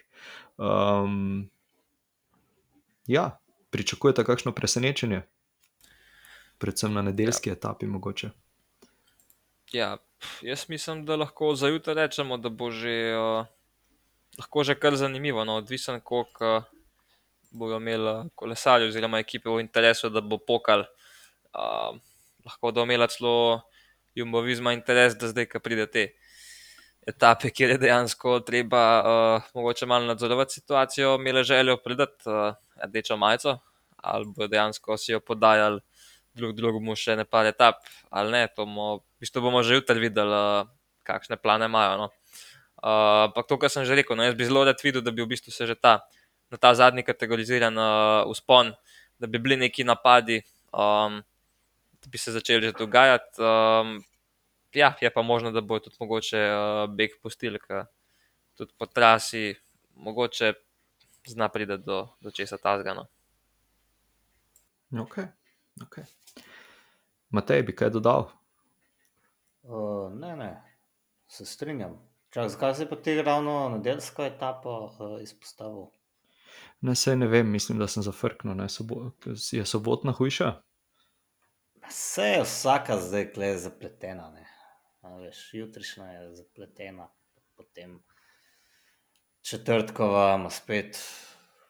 [0.58, 1.46] Um,
[3.06, 3.38] ja,
[3.70, 5.22] pričakujete kakšno presenečenje?
[6.58, 7.54] Predvsem na nedeljski ja.
[7.54, 8.34] etapi, mogoče.
[9.72, 9.96] Ja,
[10.42, 13.46] jaz mislim, da lahko za jutro rečemo, da bo že, uh,
[14.38, 15.46] lahko že kar zanimivo.
[15.46, 16.79] No, odvisen, koliko uh,
[17.50, 20.86] bodo imeli kolesarji oziroma ekipe v interesu, da bo pokal.
[21.50, 21.98] Uh,
[22.46, 23.62] lahko da imela celo
[24.14, 26.06] Jumbovizma interes, da zdaj, ko pride te
[27.08, 33.16] etape, kjer je dejansko treba uh, mogoče malo nadzorovati situacijo, imele željo predati uh, rdečo
[33.16, 33.58] majico,
[33.96, 35.80] ali bo dejansko si jo podajali
[36.34, 38.42] drug drugemu še ne par etap, ali ne.
[38.56, 40.68] Bomo, v bistvu bomo že jutri videli, uh,
[41.06, 41.96] kakšne plane imajo.
[42.04, 42.08] No.
[42.80, 45.24] Uh, Ampak to, kar sem že rekel, no, jaz bi zelo rad videl, da bi
[45.24, 46.00] v bistvu se že ta,
[46.50, 48.72] na ta zadnji kategoriziran uh, uspon,
[49.18, 50.42] da bi bili neki napadi,
[50.72, 51.20] um,
[52.02, 53.42] da bi se začeli že dogajati.
[53.42, 54.02] Um,
[54.74, 57.86] ja, je pa možno, da bo tudi mogoče uh, beg pustil, ker
[58.54, 59.54] tudi po trasi
[59.94, 60.52] mogoče
[61.26, 62.94] zna priti do, do česa tazga.
[62.94, 63.06] No.
[64.92, 65.26] Okay.
[65.82, 66.04] Okay.
[67.30, 68.26] Matej, bi kaj dodal?
[69.62, 70.50] Uh, ne, ne,
[71.28, 71.94] se strinjam.
[72.30, 75.86] Čak, zakaj si pa ti ravno nedeljsko etapo uh, izpostavil?
[76.80, 78.54] Ne, sej ne vem, mislim, da sem zafrknil.
[78.56, 79.10] Ne, sobo,
[79.52, 80.52] je sobotna hujša?
[81.88, 84.30] Vse je vsaka zdaj kle zapletena.
[84.30, 84.46] Ne.
[85.02, 87.08] Veš, jutrišnja je zapletena,
[87.56, 87.98] potem
[89.42, 90.98] četrtkova ima spet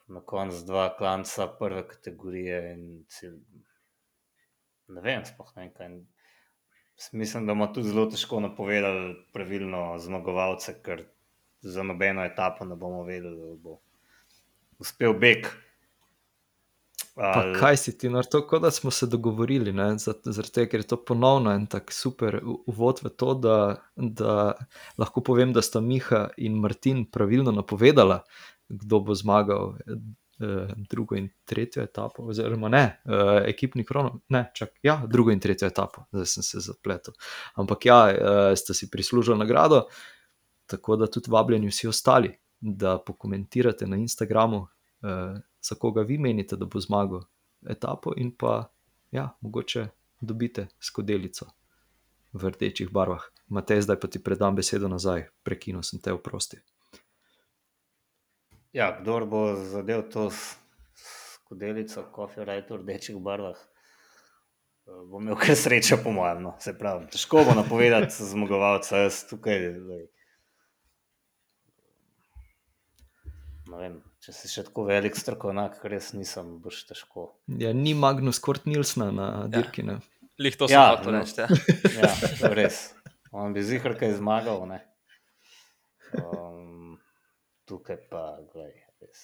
[0.07, 2.77] na koncu dva klanca prve kategorije.
[3.07, 3.37] Cel...
[4.87, 5.93] Ne vem, sploh ne vem kaj.
[7.11, 11.03] Mislim, da bomo tudi zelo težko napovedali pravilno zmagovalce, ker
[11.61, 13.79] za nobeno etapo ne bomo vedeli, da bo
[14.81, 15.47] uspel beg.
[17.15, 20.79] Pa Ali- kaj si ti, no, to, kot da smo se dogovorili, zaradi tega, ker
[20.79, 23.57] je to ponovno en tak super uvod v to, da,
[23.95, 24.35] da
[24.97, 28.21] lahko povem, da sta Miha in Martin pravilno napovedala,
[28.69, 34.77] kdo bo zmagal eh, drugo in tretjo etapo, oziroma ne, eh, ekipni krono, ne, čak,
[34.83, 37.13] ja, drugo in tretjo etapo, zdaj sem se zapletel.
[37.59, 39.89] Ampak ja, eh, ste si prislužili nagrado,
[40.65, 42.31] tako da tudi vabljeni vsi ostali,
[42.61, 44.67] da pokomentirate na Instagramu,
[45.03, 47.21] eh, za koga vi menite, da bo zmagal
[47.69, 48.71] etapo, in pa
[49.11, 49.87] ja, mogoče
[50.21, 51.45] dobite skodelico
[52.33, 53.23] v rdečih barvah.
[53.47, 56.61] Matej, zdaj pa ti predam besedo nazaj, prekinil sem te oprosti.
[58.73, 60.29] Ja, kdor bo zadev to
[60.95, 66.43] skodelico, kofe, rajto v rdečih barvah, eh, bo imel kar srečo, po mojem.
[66.43, 66.55] No.
[67.11, 69.67] Težko bo napovedati zmagovalca, jaz tukaj.
[69.75, 70.07] Lej.
[73.77, 77.29] Vem, če si še tako velik strokovnjak, res nisem, boš težko.
[77.47, 79.83] Ja, ni Magnus Kort Nilsna na dirki.
[79.83, 79.99] Ne?
[80.39, 81.19] Lih to sem Ja, hotel no.
[81.19, 81.37] reči.
[81.37, 81.47] Ja.
[81.99, 82.11] Ja,
[82.41, 82.93] je res.
[83.31, 84.65] On bi zihar kaj zmagal.
[84.67, 84.79] Ne?
[86.17, 86.97] Um,
[87.65, 89.21] tukaj pa, gledaj, res.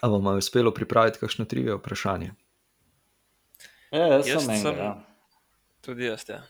[0.00, 2.32] Ali bomo uspelo pripraviti kakšno trivijo vprašanje?
[3.90, 4.62] Ja, jaz, Jaz sem enega.
[4.62, 4.90] sem- Ja.
[5.80, 6.24] Tudi jaz.
[6.28, 6.42] Ja.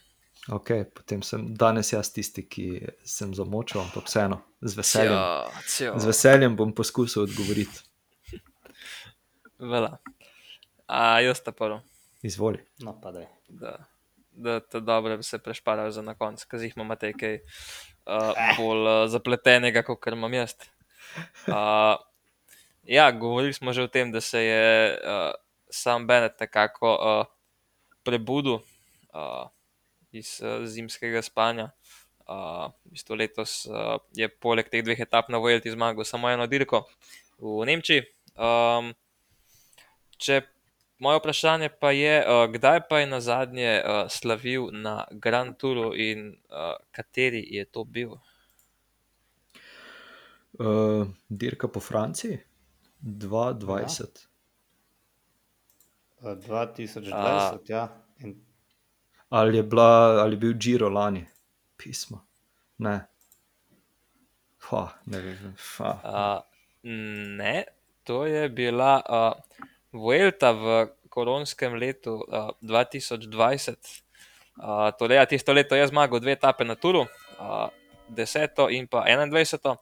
[0.53, 2.66] Ok, potem sem danes jaz tisti, ki
[3.03, 5.16] sem zamočil, ampak vseeno, z veseljem.
[5.16, 5.94] Cio, cio.
[5.99, 7.82] Z veseljem bom poskusil odgovoriti.
[9.59, 9.97] Vela.
[10.86, 11.80] A jaz ta prvo,
[12.22, 12.61] Izvoli.
[12.78, 13.11] No, pa
[13.49, 13.72] da,
[14.30, 19.09] da te dobro se prešparajo za na konec, ker jih imamo nekaj uh, bolj uh,
[19.11, 20.55] zapletenega, kot kar imam jaz.
[21.47, 21.99] Uh,
[22.86, 25.34] ja, govorili smo že o tem, da se je uh,
[25.70, 27.26] sam Bennett nekako uh,
[28.03, 29.51] prebudil uh,
[30.13, 31.71] iz uh, zimskega spanja.
[32.27, 36.47] Uh, v bistvu letos uh, je poleg teh dveh etap na Vojti zmagal samo eno
[36.51, 36.83] dirko
[37.39, 38.03] v Nemčiji.
[38.35, 38.91] Um,
[40.19, 40.43] če
[40.99, 45.93] moje vprašanje pa je, uh, kdaj pa je na zadnje uh, slavil na Grand Touru
[45.95, 48.19] in uh, kateri je to bil?
[50.59, 52.41] Uh, dirka po Franciji,
[53.05, 54.27] 2020.
[56.25, 57.89] Uh, 2020, ja.
[58.25, 58.45] In
[59.31, 61.27] Ali je, bila, ali je bil Giro lani,
[61.77, 62.22] pismo.
[62.79, 63.01] Ne.
[64.70, 65.55] Ha, ne vem.
[65.79, 65.91] Ha.
[66.05, 66.43] Uh,
[67.39, 67.64] ne,
[68.05, 69.35] to je bila uh,
[69.93, 73.77] Vuelta v koronskem letu uh, 2020.
[74.57, 77.68] Uh, torej, ja, tisto leto je zmagal dve etape na Turu, uh,
[78.11, 79.77] 10 in pa 21.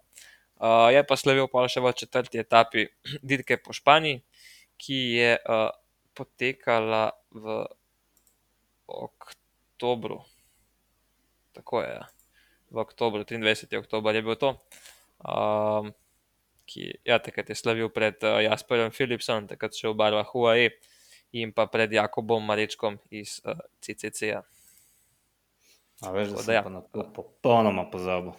[0.54, 2.88] Uh, je pa slavil pa še v četrti etapi
[3.28, 4.24] dirke po Španiji,
[4.80, 5.68] ki je uh,
[6.16, 7.66] potekala v
[8.86, 10.22] oktobru.
[11.54, 12.06] Tako je, ja.
[12.70, 13.78] v oktobru, 23.
[13.78, 14.56] oktober je bil to.
[15.22, 15.94] Um,
[16.66, 20.72] ki ja, takrat je slavil pred uh, Jasperjem Philipsom, takrat še v barvah UAE
[21.34, 24.42] in pa pred Jakobom Marečkom iz uh, CCC-ja.
[26.02, 26.62] A veš, da Tako sem da ja.
[26.64, 28.34] pa na to popolnoma pozabil.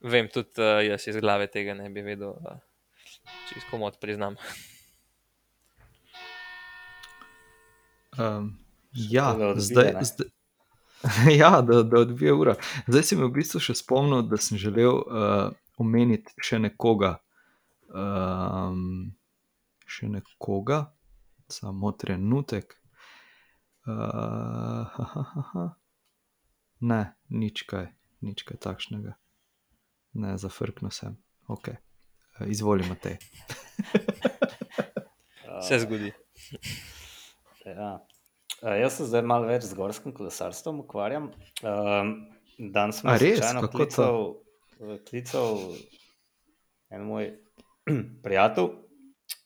[0.00, 2.56] Vem, tudi uh, jaz iz glave tega ne bi vedel, uh,
[3.50, 4.38] če komod priznam.
[8.16, 8.56] Um,
[8.92, 10.04] ja, da odbije, zdaj, ne?
[10.04, 10.28] zdaj,
[11.42, 12.54] ja, da, da odbije ura.
[12.86, 17.16] Zdaj si me v bistvu še spomnil, da sem želel uh, omeniti še nekoga.
[17.90, 19.14] Um,
[19.90, 20.84] še nekoga,
[21.50, 22.76] samo trenutek.
[23.88, 25.66] Uh, ha, ha, ha.
[26.80, 27.90] Ne, nič kaj,
[28.24, 29.16] nič kaj takšnega.
[30.20, 31.16] Ne, zafrknil sem.
[31.50, 31.80] Okay.
[32.46, 33.18] Izvolimo te.
[35.66, 36.12] Se zgodi.
[37.66, 37.98] Ja.
[38.60, 41.30] Uh, jaz se zdaj malo več z gorskim kolesarstvom ukvarjam.
[41.64, 42.10] Um,
[42.58, 43.78] danes sem slučajno Kako to?
[43.78, 44.26] klical,
[44.84, 45.60] eh, klical
[46.92, 47.30] en moj
[48.24, 48.68] prijatelj,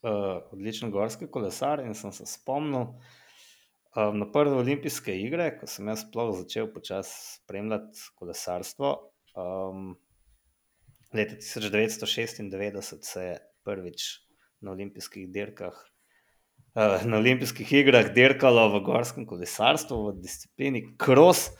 [0.02, 5.94] uh, odličen gorski kolesar, in sem se spomnil um, na prve olimpijske igre, ko sem
[5.94, 8.96] jaz sploh začel počasi spremljati kolesarstvo.
[9.38, 9.94] Um,
[11.14, 14.10] leta 1996 se je prvič
[14.58, 15.93] na olimpijskih dirkah uh,
[16.75, 21.51] na olimpijskih igrah dirkalo v gorskem kolesarstvu v disciplini cross.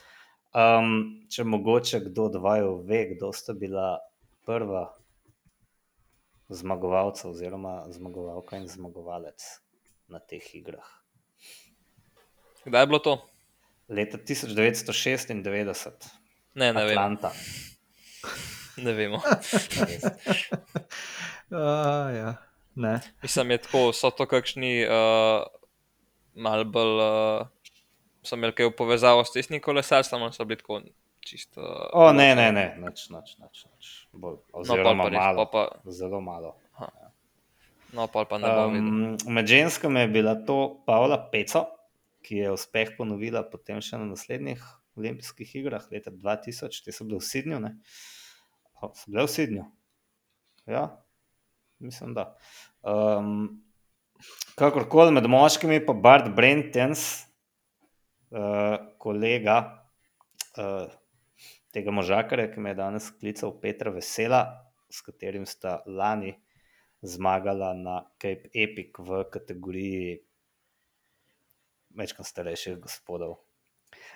[0.55, 3.99] Um, če mogoče kdo od vaju ve, kdo sta bila
[4.47, 4.89] prva
[6.49, 9.43] zmagovalca oziroma zmagovalka in zmagovalec
[10.09, 10.87] na teh igrah.
[12.65, 13.15] Kdaj je bilo to?
[13.89, 15.35] Leta 1996,
[16.55, 16.99] Ne, ne vem.
[16.99, 17.33] Atlanta.
[18.77, 19.23] Ne vemo.
[21.55, 22.54] Uh, ja.
[22.75, 22.99] Ne.
[23.23, 25.45] Mislim, je tako, so to kakšni uh,
[26.35, 27.01] mal bolj.
[27.01, 27.51] Uh,
[28.25, 30.81] so imeli kaj v povezavo s tesnim kolesarstvom, so bili tako
[31.25, 31.61] čisto.
[31.93, 33.91] O, ne, ne, ne, nič, nič, nič, nič.
[34.13, 36.55] Bolj, No, oziroma pa res, malo, pol pa, zelo malo.
[37.93, 38.79] no, pol pa ne bom.
[38.81, 41.67] Um, med ženskami je bila to Pavla Peco,
[42.25, 44.61] ki je uspeh ponovila potem še na naslednjih
[44.97, 47.61] olimpijskih igrah leta 2000, te so bile v Sidnju.
[47.61, 47.77] Ne?
[48.81, 49.65] O, so bile v Sidnju.
[50.65, 50.89] Ja,
[51.85, 52.31] mislim, da.
[52.83, 53.63] Um,
[54.59, 57.25] kakorkoli med moškimi, pa Bart Brentens,
[58.35, 59.59] uh, kolega
[60.59, 60.93] uh,
[61.75, 64.45] tega možakarja, ki me je danes klical Petra Vesela,
[64.91, 66.37] s katerim sta lani
[67.05, 70.21] zmagala na Cape Epic v kategoriji
[71.95, 73.43] večkrat starejših gospodov.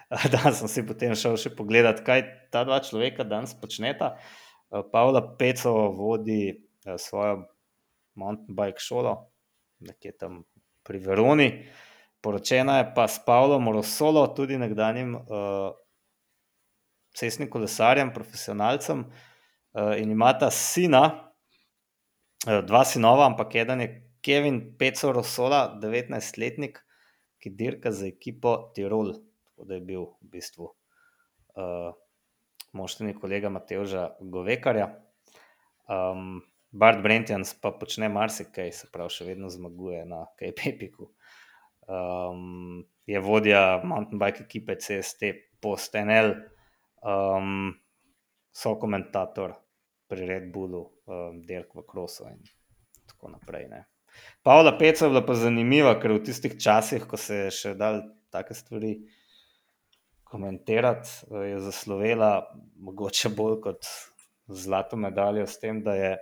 [0.35, 4.17] Danes sem si potem šel še pogledat, kaj ta dva človeka danes počneta.
[4.73, 6.57] Eh, Pavla Peco vodi
[6.97, 7.45] svojo
[8.19, 9.15] mountain bike šolo,
[9.87, 10.43] nekje tam
[10.87, 11.49] pri Veroni.
[12.21, 15.71] Poročena je pa s Pavlom Rosolo, tudi nekdanjim uh,
[17.15, 21.05] cestnim kolesarjem, profesionalcem, uh, in imata sina,
[22.49, 23.91] uh, dva sinova, ampak eden je
[24.25, 26.83] Kevin Peco Rosola, 19-letnik,
[27.39, 29.15] ki dirka za ekipo Tirol,
[29.47, 31.93] tako da je bil v bistvu uh,
[32.75, 34.91] moštveni kolega Mateoža Govekarja.
[35.89, 36.41] Um,
[36.71, 41.11] Bart Brentjans pa počne marsikaj, se pravi, še vedno zmaguje na Epicu.
[41.89, 45.33] Um, je vodja mountain bike ekipe CST
[45.65, 46.35] Postenel,
[47.01, 47.71] um,
[48.53, 49.55] so komentator
[50.09, 52.43] pri Red Bullu, um, Dirk v Krosu in
[53.09, 53.69] tako naprej.
[53.73, 53.87] Ne.
[54.43, 58.03] Pavla Peca je bila pa zanimiva, ker v tistih časih, ko se je še dal
[58.33, 58.99] take stvari
[60.29, 62.33] komentirati, eh, je zaslovela
[62.77, 63.89] mogoče bolj kot
[64.49, 66.17] zlato medaljo s tem, da je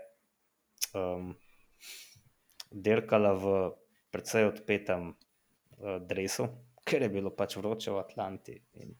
[0.96, 1.30] um,
[2.72, 3.54] dirkala v
[4.10, 6.48] precej odpetem uh, dresu,
[6.86, 8.56] ker je bilo pač vroče v Atlanti.
[8.82, 8.94] In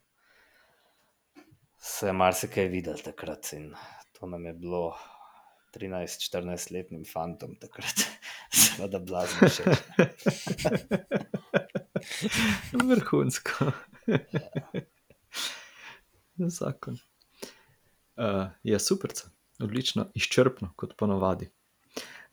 [1.76, 3.70] se je marsikaj videl takrat in
[4.16, 4.96] to nam je bilo
[5.76, 8.06] 13-14-letnim fantom takrat,
[8.62, 9.76] seveda blazno všeč.
[12.88, 13.72] Vrhunsko.
[16.36, 16.98] Zakon.
[18.16, 19.12] Uh, je super,
[19.60, 21.50] odlično, izčrpno, kot ponavadi.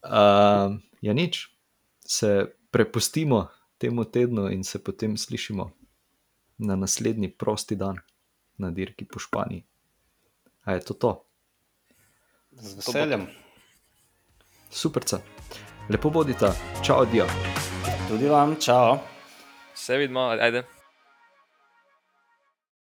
[0.03, 1.47] Uh, ja, nič,
[1.99, 3.47] se prepustimo
[3.77, 5.71] temu tednu in se potem slišimo
[6.57, 7.97] na naslednji prosti dan
[8.57, 9.63] na dirki po Španiji.
[10.63, 11.11] A je to to?
[12.51, 13.27] Z veseljem.
[14.71, 15.19] Superca.
[15.89, 16.51] Lepo bodite,
[16.83, 17.27] čau, dio.
[18.07, 18.99] Tudi vam, čau.
[19.75, 20.82] Se vidimo, ajde.